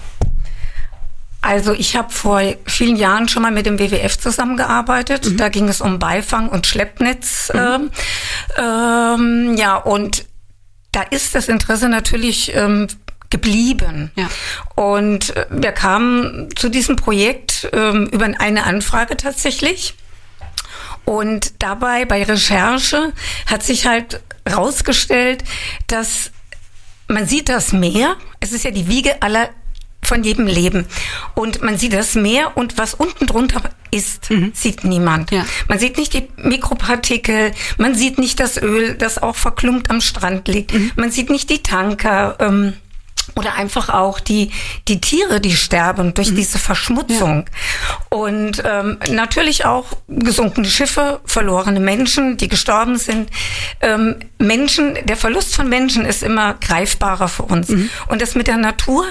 Also 1.42 1.74
ich 1.74 1.96
habe 1.96 2.12
vor 2.12 2.42
vielen 2.66 2.96
Jahren 2.96 3.28
schon 3.28 3.42
mal 3.42 3.52
mit 3.52 3.66
dem 3.66 3.80
WWF 3.80 4.18
zusammengearbeitet. 4.18 5.26
Mhm. 5.26 5.38
Da 5.38 5.50
ging 5.50 5.68
es 5.68 5.82
um 5.82 5.98
Beifang 5.98 6.50
und 6.50 6.68
Schleppnetz. 6.68 7.52
Mhm. 7.54 7.60
Ähm, 7.60 7.92
ähm, 8.58 9.58
ja, 9.58 9.76
und 9.76 10.26
da 10.92 11.02
ist 11.02 11.34
das 11.34 11.48
Interesse 11.48 11.90
natürlich 11.90 12.56
ähm, 12.56 12.88
geblieben. 13.32 14.12
Ja. 14.16 14.30
Und 14.76 15.36
äh, 15.36 15.48
wir 15.50 15.72
kamen 15.72 16.50
zu 16.56 16.70
diesem 16.70 16.96
Projekt 16.96 17.70
ähm, 17.74 18.08
über 18.12 18.26
eine 18.26 18.64
Anfrage 18.66 19.18
tatsächlich. 19.18 19.96
Und 21.06 21.64
dabei 21.64 22.06
bei 22.06 22.24
Recherche 22.24 23.14
hat 23.48 23.64
sich 23.64 23.88
halt 23.88 24.22
rausgestellt, 24.48 25.44
dass 25.88 26.32
man 27.08 27.26
sieht 27.26 27.50
das 27.50 27.74
Meer. 27.74 28.16
Es 28.40 28.52
ist 28.52 28.64
ja 28.64 28.72
die 28.72 28.88
Wiege 28.88 29.22
aller 29.22 29.50
von 30.12 30.26
jedem 30.26 30.46
Leben. 30.46 30.86
Und 31.36 31.64
man 31.64 31.78
sieht 31.78 31.94
das 31.94 32.16
Meer 32.16 32.58
und 32.58 32.78
was 32.78 32.94
unten 32.94 33.28
drunter 33.28 33.62
ist, 33.92 34.30
mhm. 34.30 34.52
sieht 34.54 34.84
niemand. 34.84 35.32
Ja. 35.32 35.46
Man 35.70 35.80
sieht 35.80 35.98
nicht 35.98 36.14
die 36.14 36.28
Mikropartikel, 36.36 37.54
man 37.78 37.96
sieht 37.96 38.18
nicht 38.18 38.42
das 38.42 38.62
Öl, 38.62 38.96
das 38.96 39.24
auch 39.24 39.38
verklumpt 39.38 39.90
am 39.90 40.02
Strand 40.02 40.50
liegt. 40.50 40.74
Mhm. 40.74 40.92
Man 40.98 41.12
sieht 41.12 41.30
nicht 41.30 41.50
die 41.50 41.64
Tanker. 41.64 42.36
Ähm, 42.40 42.74
oder 43.36 43.56
einfach 43.56 43.90
auch 43.90 44.20
die, 44.20 44.52
die 44.88 45.00
Tiere, 45.00 45.40
die 45.40 45.56
sterben 45.56 46.14
durch 46.14 46.32
mhm. 46.32 46.36
diese 46.36 46.60
Verschmutzung. 46.60 47.46
Ja. 47.48 48.18
Und 48.18 48.62
ähm, 48.66 48.98
natürlich 49.10 49.64
auch 49.64 49.86
gesunkene 50.10 50.68
Schiffe, 50.68 51.22
verlorene 51.26 51.80
Menschen, 51.80 52.36
die 52.36 52.50
gestorben 52.50 52.98
sind. 52.98 53.30
Ähm, 53.80 54.16
Menschen, 54.38 54.98
der 55.06 55.16
Verlust 55.16 55.56
von 55.56 55.70
Menschen 55.70 56.04
ist 56.04 56.24
immer 56.24 56.56
greifbarer 56.56 57.30
für 57.30 57.44
uns. 57.44 57.70
Mhm. 57.70 57.90
Und 58.08 58.22
das 58.22 58.36
mit 58.36 58.48
der 58.48 58.58
Natur, 58.58 59.06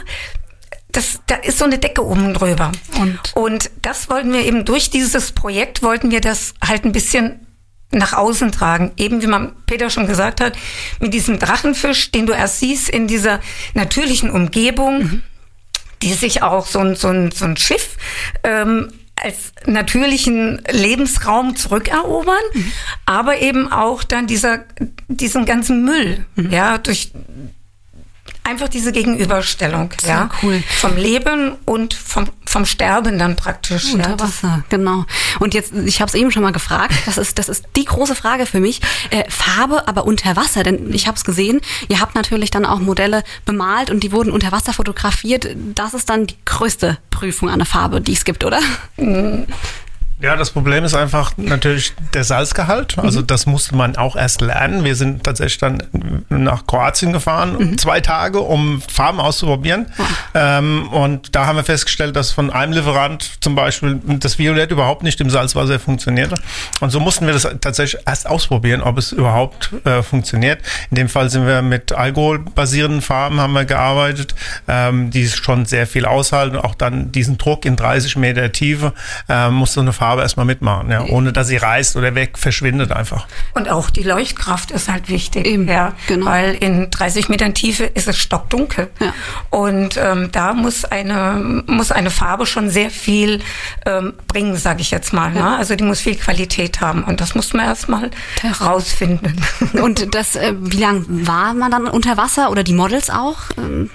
das, 0.93 1.21
da 1.27 1.37
ist 1.37 1.59
so 1.59 1.65
eine 1.65 1.79
Decke 1.79 2.05
oben 2.05 2.35
drüber. 2.35 2.73
Und? 2.99 3.19
und 3.35 3.71
das 3.83 4.09
wollten 4.09 4.33
wir 4.33 4.45
eben 4.45 4.65
durch 4.65 4.91
dieses 4.91 5.33
Projekt, 5.33 5.83
wollten 5.83 6.11
wir 6.11 6.21
das 6.21 6.55
halt 6.67 6.85
ein 6.85 6.93
bisschen 6.93 7.47
nach 7.93 8.13
außen 8.13 8.53
tragen. 8.53 8.93
Eben 8.97 9.23
wie 9.23 9.27
man 9.27 9.53
Peter 9.67 9.91
schon 9.91 10.07
gesagt 10.07 10.41
hat, 10.41 10.57
mit 11.01 11.13
diesem 11.13 11.39
Drachenfisch, 11.39 12.11
den 12.13 12.27
du 12.27 12.33
erst 12.33 12.61
siehst 12.61 12.89
in 12.89 13.07
dieser 13.07 13.41
natürlichen 13.75 14.31
Umgebung, 14.31 14.99
mhm. 15.03 15.23
die 16.03 16.15
sich 16.15 16.43
auch 16.43 16.67
so 16.67 16.79
ein, 16.81 16.97
so 16.97 17.09
ein, 17.09 17.33
so 17.33 17.45
ein 17.45 17.57
Schiff 17.57 17.97
ähm, 18.45 18.93
als 19.17 19.53
natürlichen 19.67 20.63
Lebensraum 20.71 21.57
zurückerobern, 21.57 22.37
mhm. 22.55 22.73
aber 23.07 23.41
eben 23.41 23.71
auch 23.71 24.03
dann 24.05 24.27
dieser, 24.27 24.65
diesen 25.09 25.45
ganzen 25.45 25.85
Müll, 25.85 26.25
mhm. 26.37 26.51
ja, 26.51 26.79
durch 26.79 27.13
einfach 28.45 28.69
diese 28.69 28.93
Gegenüberstellung, 28.93 29.91
ja, 30.05 30.29
cool. 30.43 30.63
vom 30.79 30.97
Leben 30.97 31.57
und 31.65 31.95
vom, 31.95 32.27
vom 32.45 32.67
Sterben 32.67 33.19
dann 33.19 33.37
praktisch. 33.37 33.93
Unter 33.93 34.11
ja, 34.11 34.21
Wasser, 34.21 34.65
genau. 34.69 35.05
Und 35.39 35.55
jetzt, 35.55 35.73
ich 35.73 36.01
habe 36.01 36.09
es 36.09 36.15
eben 36.15 36.31
schon 36.31 36.43
mal 36.43 36.53
gefragt, 36.53 36.95
das 37.07 37.19
ist, 37.19 37.39
das 37.39 37.49
ist 37.49 37.65
die 37.77 37.85
große 37.85 38.15
Frage 38.15 38.47
für 38.47 38.61
mich. 38.61 38.81
Äh, 39.11 39.25
Farbe, 39.31 39.87
aber 39.89 40.05
unter 40.05 40.37
Wasser, 40.37 40.63
denn 40.63 40.93
ich 40.93 41.07
habe 41.07 41.17
es 41.17 41.25
gesehen, 41.25 41.61
ihr 41.89 42.01
habt 42.01 42.15
natürlich 42.15 42.51
dann 42.51 42.65
auch 42.65 42.81
Modelle 42.81 43.23
bemalt 43.45 43.91
und 43.91 44.03
die 44.03 44.13
wurden 44.13 44.31
unter 44.31 44.53
Wasser 44.53 44.73
fotografiert. 44.73 45.49
Das 45.75 45.95
ist 45.95 46.09
dann 46.09 46.27
die 46.27 46.37
größte 46.45 46.99
Prüfung 47.11 47.51
an 47.51 47.59
der 47.59 47.67
Farbe, 47.67 48.01
die 48.01 48.13
es 48.13 48.25
gibt, 48.25 48.45
oder? 48.45 48.61
Mhm. 50.21 50.25
Ja, 50.25 50.37
das 50.37 50.51
Problem 50.51 50.85
ist 50.85 50.95
einfach 50.95 51.33
natürlich 51.37 51.93
der 52.15 52.25
Salzgehalt. 52.25 52.99
Also 52.99 53.21
mhm. 53.21 53.27
das 53.27 53.47
musste 53.47 53.75
man 53.75 53.97
auch 53.97 54.17
erst 54.17 54.41
lernen. 54.41 54.85
Wir 54.85 54.95
sind 54.97 55.25
tatsächlich 55.25 55.59
dann 55.59 55.83
nach 56.29 56.67
Kroatien 56.67 57.13
gefahren, 57.13 57.57
mhm. 57.59 57.79
zwei 57.79 58.01
Tage, 58.01 58.41
um 58.41 58.83
Farben 58.83 59.21
auszuprobieren. 59.21 59.87
Oh. 59.99 60.03
Ähm, 60.35 60.89
und 60.89 61.35
da 61.35 61.47
haben 61.47 61.57
wir 61.57 61.65
festgestellt, 61.65 62.17
dass 62.17 62.33
von 62.33 62.51
einem 62.51 62.73
Lieferant 62.73 63.31
zum 63.41 63.55
Beispiel 63.55 64.01
das 64.05 64.39
Violett 64.39 64.71
überhaupt 64.71 65.03
nicht 65.03 65.21
im 65.21 65.31
Salzwasser 65.31 65.79
funktionierte. 65.79 66.37
Und 66.81 66.91
so 66.91 67.01
mussten 67.01 67.27
wir 67.27 67.33
das 67.33 67.49
tatsächlich 67.61 68.03
erst 68.07 68.29
ausprobieren, 68.29 68.83
ob 68.83 68.99
es 68.99 69.13
überhaupt 69.13 69.71
äh, 69.85 70.03
funktioniert. 70.03 70.61
In 70.91 70.97
dem 70.97 71.09
Fall 71.09 71.31
sind 71.31 71.47
wir 71.47 71.63
mit 71.63 71.93
alkoholbasierenden 71.93 73.01
Farben 73.01 73.41
haben 73.41 73.53
wir 73.53 73.65
gearbeitet, 73.65 74.35
ähm, 74.69 75.11
die 75.11 75.29
schon 75.29 75.65
sehr 75.65 75.87
viel 75.87 76.05
aushalten. 76.05 76.57
Auch 76.57 76.75
dann 76.75 77.13
diesen 77.13 77.39
Druck 77.39 77.65
in 77.65 77.77
30 77.77 78.17
Meter 78.17 78.53
Tiefe 78.53 78.93
äh, 79.29 79.49
musste 79.49 79.81
eine 79.81 79.93
Farbe 79.93 80.10
Farbe 80.11 80.23
erstmal 80.23 80.47
mitmachen, 80.47 80.91
ja, 80.91 81.05
ohne 81.05 81.33
dass 81.33 81.47
sie 81.47 81.57
reißt 81.57 81.95
oder 81.95 82.17
weg 82.17 82.37
verschwindet 82.37 82.91
einfach. 82.91 83.29
Und 83.55 83.69
auch 83.69 83.91
die 83.91 84.03
Leuchtkraft 84.03 84.73
ist 84.73 84.89
halt 84.89 85.09
wichtig, 85.09 85.47
Eben, 85.47 85.69
ja, 85.69 85.93
genau. 86.09 86.27
weil 86.27 86.55
in 86.55 86.91
30 86.91 87.29
Metern 87.29 87.55
Tiefe 87.55 87.85
ist 87.85 88.09
es 88.09 88.17
stockdunkel 88.19 88.91
ja. 88.99 89.15
und 89.51 89.97
ähm, 89.97 90.31
da 90.33 90.53
muss 90.53 90.85
eine 90.85 91.63
muss 91.67 91.93
eine 91.93 92.11
Farbe 92.11 92.47
schon 92.47 92.71
sehr 92.71 92.91
viel 92.91 93.39
ähm, 93.87 94.15
bringen, 94.27 94.57
sage 94.57 94.81
ich 94.81 94.91
jetzt 94.91 95.13
mal. 95.13 95.33
Ja. 95.33 95.51
Ne? 95.51 95.57
Also 95.59 95.77
die 95.77 95.85
muss 95.85 96.01
viel 96.01 96.17
Qualität 96.17 96.81
haben 96.81 97.05
und 97.05 97.21
das 97.21 97.37
muss 97.37 97.53
man 97.53 97.67
erstmal 97.67 98.11
herausfinden. 98.41 99.37
Und 99.81 100.15
das, 100.15 100.35
äh, 100.35 100.55
wie 100.59 100.79
lange 100.79 101.05
war 101.07 101.55
man 101.55 101.71
dann 101.71 101.87
unter 101.87 102.17
Wasser 102.17 102.51
oder 102.51 102.65
die 102.65 102.73
Models 102.73 103.11
auch? 103.11 103.39
Ähm 103.57 103.91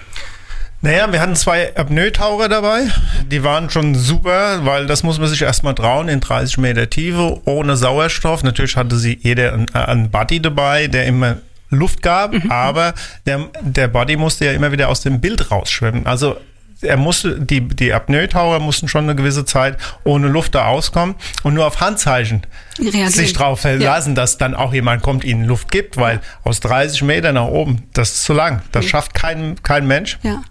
naja, 0.86 1.12
wir 1.12 1.20
hatten 1.20 1.34
zwei 1.34 1.76
Apnoe-Taucher 1.76 2.48
dabei. 2.48 2.82
Die 3.28 3.42
waren 3.42 3.70
schon 3.70 3.96
super, 3.96 4.64
weil 4.64 4.86
das 4.86 5.02
muss 5.02 5.18
man 5.18 5.28
sich 5.28 5.42
erstmal 5.42 5.74
trauen 5.74 6.08
in 6.08 6.20
30 6.20 6.58
Meter 6.58 6.88
Tiefe, 6.88 7.40
ohne 7.44 7.76
Sauerstoff. 7.76 8.44
Natürlich 8.44 8.76
hatte 8.76 8.96
sie 8.96 9.18
jeder 9.20 9.66
einen 9.72 10.10
Buddy 10.10 10.40
dabei, 10.40 10.86
der 10.86 11.06
immer 11.06 11.38
Luft 11.70 12.02
gab, 12.02 12.32
mhm. 12.32 12.52
aber 12.52 12.94
der, 13.26 13.48
der 13.62 13.88
Buddy 13.88 14.16
musste 14.16 14.44
ja 14.44 14.52
immer 14.52 14.70
wieder 14.70 14.88
aus 14.88 15.00
dem 15.00 15.20
Bild 15.20 15.50
rausschwimmen. 15.50 16.06
Also 16.06 16.36
er 16.82 16.96
musste, 16.96 17.40
die, 17.40 17.62
die 17.66 17.92
Apnoe-Taucher 17.92 18.60
mussten 18.60 18.86
schon 18.86 19.04
eine 19.04 19.16
gewisse 19.16 19.44
Zeit 19.44 19.78
ohne 20.04 20.28
Luft 20.28 20.54
da 20.54 20.66
auskommen 20.66 21.16
und 21.42 21.54
nur 21.54 21.66
auf 21.66 21.80
Handzeichen 21.80 22.42
Reagieren. 22.78 23.10
sich 23.10 23.32
drauf 23.32 23.60
verlassen, 23.60 24.10
ja. 24.10 24.14
dass 24.14 24.38
dann 24.38 24.54
auch 24.54 24.72
jemand 24.72 25.02
kommt, 25.02 25.24
ihnen 25.24 25.46
Luft 25.46 25.72
gibt, 25.72 25.96
weil 25.96 26.20
aus 26.44 26.60
30 26.60 27.02
Meter 27.02 27.32
nach 27.32 27.46
oben, 27.46 27.88
das 27.92 28.10
ist 28.12 28.24
zu 28.24 28.34
lang. 28.34 28.62
Das 28.70 28.84
mhm. 28.84 28.88
schafft 28.88 29.14
kein, 29.14 29.60
kein 29.64 29.88
Mensch. 29.88 30.18
Ja. 30.22 30.42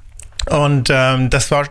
Und 0.50 0.90
ähm, 0.92 1.30
das 1.30 1.52
war 1.52 1.66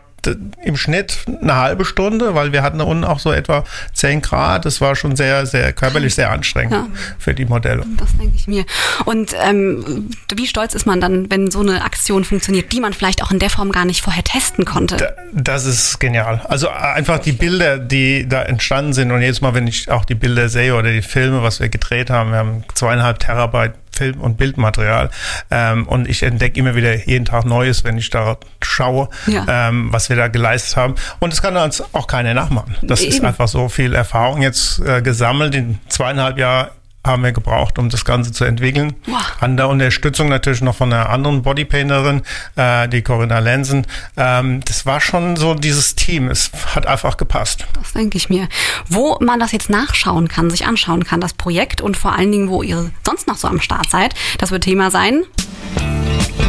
im 0.62 0.76
Schnitt 0.76 1.18
eine 1.40 1.56
halbe 1.56 1.84
Stunde, 1.84 2.34
weil 2.34 2.52
wir 2.52 2.62
hatten 2.62 2.78
da 2.78 2.84
unten 2.84 3.04
auch 3.04 3.18
so 3.18 3.32
etwa 3.32 3.64
10 3.92 4.22
Grad. 4.22 4.64
Das 4.64 4.80
war 4.80 4.96
schon 4.96 5.16
sehr, 5.16 5.46
sehr 5.46 5.72
körperlich 5.72 6.14
sehr 6.14 6.30
anstrengend 6.30 6.72
ja. 6.72 6.86
für 7.18 7.34
die 7.34 7.44
Modelle. 7.44 7.84
Das 7.96 8.16
denke 8.16 8.36
ich 8.36 8.46
mir. 8.46 8.64
Und 9.04 9.34
ähm, 9.42 10.10
wie 10.34 10.46
stolz 10.46 10.74
ist 10.74 10.86
man 10.86 11.00
dann, 11.00 11.30
wenn 11.30 11.50
so 11.50 11.60
eine 11.60 11.84
Aktion 11.84 12.24
funktioniert, 12.24 12.72
die 12.72 12.80
man 12.80 12.92
vielleicht 12.92 13.22
auch 13.22 13.30
in 13.30 13.38
der 13.38 13.50
Form 13.50 13.72
gar 13.72 13.84
nicht 13.84 14.02
vorher 14.02 14.24
testen 14.24 14.64
konnte? 14.64 14.96
Da, 14.96 15.08
das 15.32 15.66
ist 15.66 16.00
genial. 16.00 16.40
Also 16.48 16.68
einfach 16.68 17.18
die 17.18 17.32
Bilder, 17.32 17.78
die 17.78 18.28
da 18.28 18.42
entstanden 18.42 18.92
sind 18.92 19.10
und 19.10 19.20
jedes 19.20 19.40
Mal, 19.40 19.54
wenn 19.54 19.66
ich 19.66 19.90
auch 19.90 20.04
die 20.04 20.14
Bilder 20.14 20.48
sehe 20.48 20.74
oder 20.74 20.92
die 20.92 21.02
Filme, 21.02 21.42
was 21.42 21.60
wir 21.60 21.68
gedreht 21.68 22.10
haben, 22.10 22.30
wir 22.30 22.38
haben 22.38 22.64
zweieinhalb 22.74 23.18
Terabyte 23.18 23.74
Film- 23.94 24.20
und 24.20 24.36
Bildmaterial. 24.36 25.10
Ähm, 25.50 25.86
und 25.88 26.08
ich 26.08 26.22
entdecke 26.22 26.58
immer 26.60 26.74
wieder 26.74 27.06
jeden 27.06 27.24
Tag 27.24 27.44
Neues, 27.44 27.84
wenn 27.84 27.96
ich 27.96 28.10
da 28.10 28.36
schaue, 28.62 29.08
Ja. 29.26 29.68
ähm, 29.68 29.88
was 29.92 30.08
wir 30.08 30.16
da 30.16 30.28
geleistet 30.28 30.76
haben. 30.76 30.94
Und 31.20 31.32
das 31.32 31.40
kann 31.42 31.56
uns 31.56 31.82
auch 31.94 32.06
keiner 32.06 32.34
nachmachen. 32.34 32.76
Das 32.82 33.02
ist 33.02 33.16
Eben. 33.16 33.26
einfach 33.26 33.48
so 33.48 33.68
viel 33.68 33.94
Erfahrung 33.94 34.42
jetzt 34.42 34.80
äh, 34.80 35.00
gesammelt. 35.02 35.54
In 35.54 35.78
zweieinhalb 35.88 36.38
Jahren 36.38 36.68
haben 37.04 37.22
wir 37.22 37.32
gebraucht, 37.32 37.78
um 37.78 37.90
das 37.90 38.04
Ganze 38.04 38.32
zu 38.32 38.44
entwickeln. 38.44 38.94
Wow. 39.06 39.20
An 39.40 39.56
der 39.56 39.68
Unterstützung 39.68 40.28
natürlich 40.28 40.62
noch 40.62 40.74
von 40.74 40.92
einer 40.92 41.10
anderen 41.10 41.42
Bodypainterin, 41.42 42.22
äh, 42.56 42.88
die 42.88 43.02
Corinna 43.02 43.38
Lensen. 43.38 43.86
Ähm, 44.16 44.60
das 44.64 44.86
war 44.86 45.00
schon 45.00 45.36
so 45.36 45.54
dieses 45.54 45.94
Team. 45.94 46.28
Es 46.28 46.50
hat 46.74 46.86
einfach 46.86 47.16
gepasst. 47.16 47.66
Das 47.74 47.92
denke 47.92 48.16
ich 48.16 48.30
mir. 48.30 48.48
Wo 48.88 49.18
man 49.20 49.38
das 49.38 49.52
jetzt 49.52 49.70
nachschauen 49.70 50.28
kann, 50.28 50.50
sich 50.50 50.66
anschauen 50.66 51.04
kann, 51.04 51.20
das 51.20 51.34
Projekt 51.34 51.80
und 51.80 51.96
vor 51.96 52.12
allen 52.12 52.32
Dingen, 52.32 52.48
wo 52.48 52.62
ihr 52.62 52.90
sonst 53.04 53.26
noch 53.26 53.36
so 53.36 53.48
am 53.48 53.60
Start 53.60 53.90
seid, 53.90 54.14
das 54.38 54.50
wird 54.50 54.64
Thema 54.64 54.90
sein. 54.90 55.22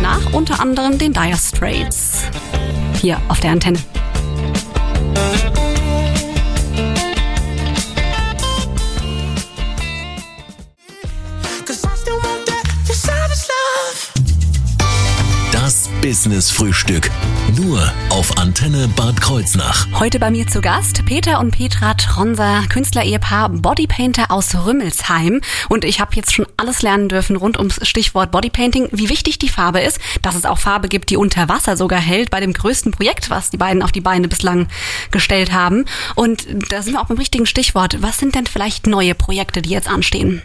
Nach 0.02 0.34
unter 0.34 0.60
anderem 0.62 0.98
den 0.98 1.14
Dire 1.14 1.38
Straits. 1.38 2.24
Hier 3.02 3.20
auf 3.28 3.40
der 3.40 3.52
Antenne. 3.52 3.80
Business 16.06 16.52
Frühstück. 16.52 17.10
Nur 17.58 17.92
auf 18.12 18.38
Antenne 18.38 18.88
Bad 18.90 19.20
Kreuznach. 19.20 19.88
Heute 19.98 20.20
bei 20.20 20.30
mir 20.30 20.46
zu 20.46 20.62
Gast 20.62 21.04
Peter 21.08 21.40
und 21.40 21.50
Petra 21.50 21.96
Tronser, 21.96 22.62
Künstler-Ehepaar, 22.70 23.50
Bodypainter 23.50 24.30
aus 24.30 24.54
Rümmelsheim. 24.54 25.42
Und 25.68 25.84
ich 25.84 26.00
habe 26.00 26.16
jetzt 26.16 26.36
schon 26.36 26.46
alles 26.58 26.84
lernen 26.84 27.10
dürfen 27.10 27.36
rund 27.36 27.58
ums 27.58 27.80
Stichwort 27.88 28.30
Bodypainting, 28.30 28.90
wie 28.92 29.10
wichtig 29.10 29.40
die 29.40 29.50
Farbe 29.50 29.80
ist, 29.80 30.00
dass 30.22 30.36
es 30.36 30.46
auch 30.46 30.60
Farbe 30.60 30.90
gibt, 30.90 31.10
die 31.10 31.18
unter 31.18 31.50
Wasser 31.50 31.76
sogar 31.76 32.02
hält, 32.02 32.30
bei 32.30 32.40
dem 32.40 32.54
größten 32.54 32.92
Projekt, 32.92 33.32
was 33.32 33.50
die 33.50 33.58
beiden 33.58 33.82
auf 33.82 33.92
die 33.92 34.02
Beine 34.02 34.28
bislang 34.28 34.68
gestellt 35.10 35.54
haben. 35.54 35.86
Und 36.14 36.46
da 36.70 36.84
sind 36.84 36.94
wir 36.94 37.02
auch 37.02 37.08
beim 37.08 37.18
richtigen 37.18 37.48
Stichwort. 37.48 38.04
Was 38.04 38.20
sind 38.20 38.36
denn 38.36 38.46
vielleicht 38.46 38.86
neue 38.86 39.16
Projekte, 39.16 39.64
die 39.64 39.72
jetzt 39.72 39.90
anstehen? 39.90 40.44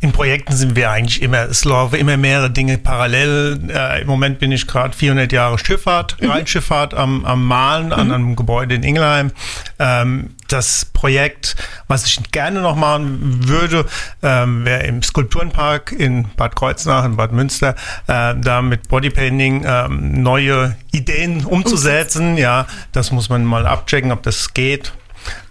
In 0.00 0.12
Projekten 0.12 0.54
sind 0.54 0.76
wir 0.76 0.90
eigentlich 0.90 1.22
immer, 1.22 1.48
es 1.48 1.64
laufen 1.64 1.96
immer 1.96 2.16
mehrere 2.16 2.50
Dinge 2.50 2.78
parallel. 2.78 3.58
Äh, 3.68 4.02
Im 4.02 4.06
Moment 4.06 4.38
bin 4.38 4.52
ich 4.52 4.66
gerade 4.66 4.94
400 4.94 5.32
Jahre 5.32 5.58
Schifffahrt, 5.58 6.16
Rheinschifffahrt 6.20 6.94
am, 6.94 7.24
am 7.24 7.46
Malen 7.46 7.92
an 7.92 8.12
einem 8.12 8.36
Gebäude 8.36 8.74
in 8.74 8.82
Ingelheim. 8.82 9.32
Ähm, 9.78 10.34
das 10.48 10.84
Projekt, 10.84 11.56
was 11.88 12.06
ich 12.06 12.30
gerne 12.30 12.60
noch 12.60 12.76
machen 12.76 13.48
würde, 13.48 13.86
ähm, 14.22 14.64
wäre 14.64 14.82
im 14.84 15.02
Skulpturenpark 15.02 15.92
in 15.92 16.26
Bad 16.36 16.54
Kreuznach, 16.54 17.04
in 17.04 17.16
Bad 17.16 17.32
Münster, 17.32 17.74
äh, 18.06 18.34
da 18.36 18.62
mit 18.62 18.88
Bodypainting 18.88 19.64
ähm, 19.66 20.22
neue 20.22 20.76
Ideen 20.92 21.44
umzusetzen. 21.44 22.36
Ja, 22.36 22.66
das 22.92 23.10
muss 23.10 23.28
man 23.28 23.44
mal 23.44 23.66
abchecken, 23.66 24.12
ob 24.12 24.22
das 24.22 24.54
geht. 24.54 24.92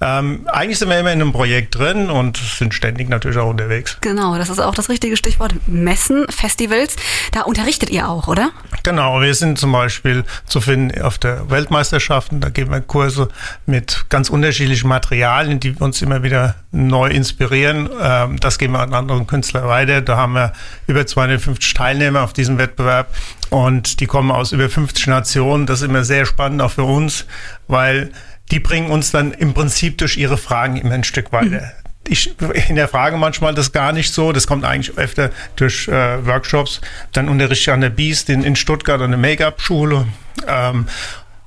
Ähm, 0.01 0.47
eigentlich 0.51 0.79
sind 0.79 0.89
wir 0.89 0.99
immer 0.99 1.11
in 1.11 1.21
einem 1.21 1.31
Projekt 1.31 1.77
drin 1.77 2.09
und 2.09 2.37
sind 2.37 2.73
ständig 2.73 3.09
natürlich 3.09 3.37
auch 3.37 3.49
unterwegs. 3.49 3.97
Genau, 4.01 4.37
das 4.37 4.49
ist 4.49 4.59
auch 4.59 4.75
das 4.75 4.89
richtige 4.89 5.17
Stichwort. 5.17 5.55
Messen, 5.67 6.25
Festivals, 6.29 6.95
da 7.31 7.41
unterrichtet 7.41 7.89
ihr 7.89 8.09
auch, 8.09 8.27
oder? 8.27 8.51
Genau, 8.83 9.21
wir 9.21 9.33
sind 9.33 9.57
zum 9.57 9.71
Beispiel 9.71 10.23
zu 10.45 10.61
finden 10.61 11.01
auf 11.01 11.17
der 11.17 11.49
Weltmeisterschaften. 11.49 12.41
Da 12.41 12.49
geben 12.49 12.71
wir 12.71 12.81
Kurse 12.81 13.29
mit 13.65 14.05
ganz 14.09 14.29
unterschiedlichen 14.29 14.87
Materialien, 14.87 15.59
die 15.59 15.71
uns 15.79 16.01
immer 16.01 16.23
wieder 16.23 16.55
neu 16.71 17.09
inspirieren. 17.09 17.89
Ähm, 18.01 18.39
Das 18.39 18.57
geben 18.57 18.73
wir 18.73 18.81
an 18.81 18.93
anderen 18.93 19.27
Künstler 19.27 19.67
weiter. 19.67 20.01
Da 20.01 20.17
haben 20.17 20.33
wir 20.33 20.53
über 20.87 21.05
250 21.05 21.73
Teilnehmer 21.73 22.21
auf 22.21 22.33
diesem 22.33 22.57
Wettbewerb 22.57 23.07
und 23.49 23.99
die 23.99 24.07
kommen 24.07 24.31
aus 24.31 24.51
über 24.51 24.69
50 24.69 25.07
Nationen. 25.07 25.65
Das 25.65 25.81
ist 25.81 25.87
immer 25.87 26.03
sehr 26.03 26.25
spannend 26.25 26.61
auch 26.61 26.71
für 26.71 26.83
uns, 26.83 27.25
weil 27.67 28.11
die 28.51 28.59
bringen 28.59 28.91
uns 28.91 29.11
dann 29.11 29.31
im 29.31 29.53
Prinzip 29.53 29.97
durch 29.97 30.17
ihre 30.17 30.37
Fragen 30.37 30.77
immer 30.77 30.93
ein 30.93 31.03
Stück 31.03 31.31
weiter. 31.31 31.71
Ich 32.07 32.35
hinterfrage 32.53 33.15
manchmal 33.15 33.53
das 33.53 33.71
gar 33.71 33.93
nicht 33.93 34.13
so. 34.13 34.33
Das 34.33 34.45
kommt 34.45 34.65
eigentlich 34.65 34.97
öfter 34.97 35.29
durch 35.55 35.87
äh, 35.87 36.25
Workshops. 36.25 36.81
Dann 37.13 37.29
unterrichte 37.29 37.63
ich 37.63 37.71
an 37.71 37.81
der 37.81 37.89
Beast 37.89 38.29
in, 38.29 38.43
in 38.43 38.55
Stuttgart 38.57 39.01
an 39.01 39.11
der 39.11 39.19
Make-up-Schule. 39.19 40.05
Ähm, 40.45 40.87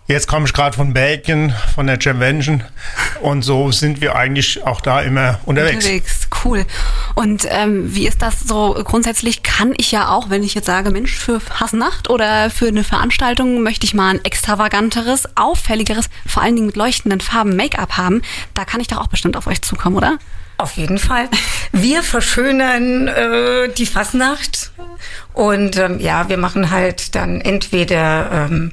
jetzt 0.07 0.29
komme 0.29 0.47
ich 0.47 0.55
gerade 0.55 0.75
von 0.75 0.95
Belgien, 0.95 1.55
von 1.75 1.87
der 1.87 1.99
Jamvention. 2.01 2.65
Und 3.21 3.43
so 3.43 3.71
sind 3.71 4.01
wir 4.01 4.17
eigentlich 4.17 4.65
auch 4.65 4.81
da 4.81 5.03
immer 5.03 5.41
unterwegs. 5.45 5.85
Unterwegs, 5.85 6.26
cool. 6.45 6.65
Und 7.15 7.47
ähm, 7.49 7.95
wie 7.95 8.07
ist 8.07 8.23
das 8.23 8.41
so 8.41 8.75
grundsätzlich? 8.85 9.43
Kann 9.43 9.75
ich 9.77 9.93
ja 9.93 10.11
auch, 10.11 10.31
wenn 10.31 10.43
ich 10.43 10.55
jetzt 10.55 10.67
sage, 10.67 10.91
Mensch, 10.91 11.17
für 11.17 11.41
Hasnacht 11.51 12.11
oder 12.11 12.51
für 12.51 12.69
eine 12.69 12.85
Veranstaltung 12.85 13.63
möchte 13.63 13.87
ich 13.87 13.95
mal 13.95 14.11
ein 14.11 14.25
extravaganteres, 14.25 15.29
auffälligeres, 15.37 16.09
vor 16.27 16.43
allen 16.43 16.57
Dingen 16.57 16.67
mit 16.67 16.77
leuchtenden 16.77 17.21
Farben 17.21 17.57
Make-up 17.57 17.97
haben, 17.97 18.23
da 18.55 18.65
kann 18.65 18.81
ich 18.81 18.89
doch 18.89 18.99
auch 18.99 19.09
bestimmt 19.09 19.37
auf 19.37 19.47
euch 19.47 19.63
zukommen, 19.63 19.97
oder? 19.97 20.19
Auf 20.59 20.73
jeden 20.73 20.99
Fall. 20.99 21.29
Wir 21.73 22.03
verschönern 22.03 23.09
äh, 23.09 23.69
die 23.69 23.87
Fasnacht 23.87 24.73
und 25.35 25.77
ähm, 25.77 26.01
ja, 26.01 26.29
wir 26.29 26.39
machen 26.39 26.71
halt 26.71 27.15
dann 27.15 27.43
entweder 27.43 28.49
ähm, 28.51 28.73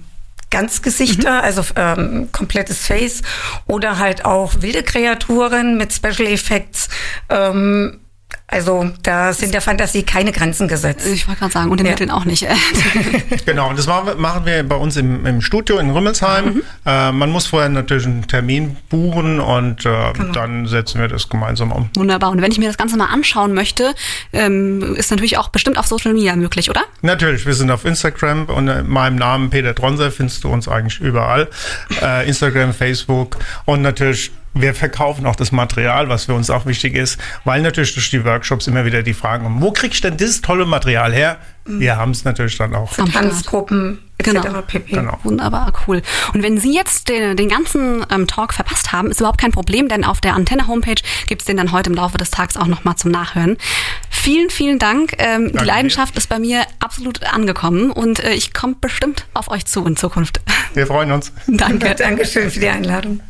Ganzgesichter, 0.53 1.43
also 1.43 1.63
ähm, 1.75 2.29
komplettes 2.31 2.85
Face 2.85 3.23
oder 3.65 3.97
halt 3.97 4.23
auch 4.23 4.53
wilde 4.61 4.83
Kreaturen 4.83 5.77
mit 5.77 5.91
Special 5.91 6.27
Effects. 6.27 6.89
Ähm, 7.29 7.99
also 8.47 8.89
da 9.01 9.33
sind 9.33 9.53
der 9.53 9.61
Fantasie 9.61 10.03
keine 10.03 10.31
Grenzen 10.31 10.67
gesetzt. 10.67 11.07
Ich 11.07 11.27
wollte 11.27 11.39
gerade 11.39 11.53
sagen, 11.53 11.71
und 11.71 11.79
den 11.79 11.85
Ja. 11.85 11.93
Mitteln 11.93 12.11
auch 12.11 12.25
nicht. 12.25 12.45
Genau, 13.45 13.69
und 13.69 13.77
das 13.77 13.87
machen 13.87 14.07
wir, 14.07 14.15
machen 14.15 14.45
wir 14.45 14.63
bei 14.63 14.75
uns 14.75 14.95
im, 14.95 15.25
im 15.25 15.41
Studio 15.41 15.77
in 15.79 15.89
Rümmelsheim. 15.89 16.61
Äh, 16.85 17.11
man 17.11 17.29
muss 17.29 17.47
vorher 17.47 17.69
natürlich 17.69 18.05
einen 18.05 18.27
Termin 18.27 18.77
buchen 18.89 19.39
und 19.39 19.85
äh, 19.85 20.13
dann 20.33 20.67
setzen 20.67 21.01
wir 21.01 21.07
das 21.07 21.29
gemeinsam 21.29 21.71
um. 21.71 21.89
Wunderbar. 21.95 22.31
Und 22.31 22.41
wenn 22.41 22.51
ich 22.51 22.57
mir 22.57 22.67
das 22.67 22.77
Ganze 22.77 22.95
mal 22.97 23.07
anschauen 23.07 23.53
möchte, 23.53 23.93
ähm, 24.31 24.95
ist 24.95 25.11
natürlich 25.11 25.37
auch 25.37 25.49
bestimmt 25.49 25.77
auf 25.77 25.87
Social 25.87 26.13
Media 26.13 26.35
möglich, 26.35 26.69
oder? 26.69 26.83
Natürlich, 27.01 27.45
wir 27.45 27.53
sind 27.53 27.71
auf 27.71 27.85
Instagram 27.85 28.45
unter 28.45 28.83
meinem 28.83 29.15
Namen 29.15 29.49
Peter 29.49 29.73
Tronser 29.75 30.11
findest 30.11 30.43
du 30.43 30.49
uns 30.49 30.67
eigentlich 30.67 30.99
überall. 30.99 31.49
Äh, 32.01 32.27
Instagram, 32.27 32.73
Facebook 32.73 33.37
und 33.65 33.81
natürlich 33.81 34.31
wir 34.53 34.73
verkaufen 34.73 35.25
auch 35.25 35.35
das 35.35 35.51
Material, 35.51 36.09
was 36.09 36.25
für 36.25 36.33
uns 36.33 36.49
auch 36.49 36.65
wichtig 36.65 36.95
ist, 36.95 37.19
weil 37.43 37.61
natürlich 37.61 37.93
durch 37.93 38.09
die 38.09 38.23
Workshops 38.23 38.67
immer 38.67 38.85
wieder 38.85 39.03
die 39.03 39.13
Fragen 39.13 39.43
kommen, 39.43 39.61
wo 39.61 39.71
krieg 39.71 39.93
ich 39.93 40.01
denn 40.01 40.17
dieses 40.17 40.41
tolle 40.41 40.65
Material 40.65 41.13
her? 41.13 41.37
Wir 41.65 41.95
haben 41.95 42.11
es 42.11 42.25
natürlich 42.25 42.57
dann 42.57 42.75
auch. 42.75 42.93
Tanzgruppen 42.93 43.99
etc. 44.17 44.31
Genau. 44.31 44.61
pp. 44.61 44.95
Genau. 44.95 45.17
Wunderbar, 45.23 45.71
cool. 45.87 46.01
Und 46.33 46.43
wenn 46.43 46.57
Sie 46.57 46.75
jetzt 46.75 47.07
den, 47.07 47.37
den 47.37 47.47
ganzen 47.47 48.05
ähm, 48.11 48.27
Talk 48.27 48.53
verpasst 48.53 48.91
haben, 48.91 49.09
ist 49.09 49.21
überhaupt 49.21 49.39
kein 49.39 49.51
Problem, 49.51 49.87
denn 49.87 50.03
auf 50.03 50.19
der 50.19 50.35
Antenne-Homepage 50.35 51.01
gibt's 51.27 51.45
den 51.45 51.57
dann 51.57 51.71
heute 51.71 51.89
im 51.89 51.95
Laufe 51.95 52.17
des 52.17 52.31
Tages 52.31 52.57
auch 52.57 52.67
nochmal 52.67 52.95
zum 52.95 53.11
Nachhören. 53.11 53.57
Vielen, 54.09 54.49
vielen 54.49 54.77
Dank. 54.77 55.13
Ähm, 55.17 55.51
die 55.53 55.57
dir. 55.57 55.65
Leidenschaft 55.65 56.17
ist 56.17 56.27
bei 56.27 56.39
mir 56.39 56.63
absolut 56.79 57.23
angekommen 57.23 57.91
und 57.91 58.21
äh, 58.21 58.33
ich 58.33 58.53
komme 58.53 58.75
bestimmt 58.79 59.25
auf 59.33 59.49
euch 59.49 59.65
zu 59.65 59.85
in 59.85 59.95
Zukunft. 59.95 60.41
Wir 60.73 60.87
freuen 60.87 61.11
uns. 61.11 61.31
Danke. 61.47 61.95
Dankeschön 61.95 62.51
für 62.51 62.59
die 62.59 62.69
Einladung. 62.69 63.21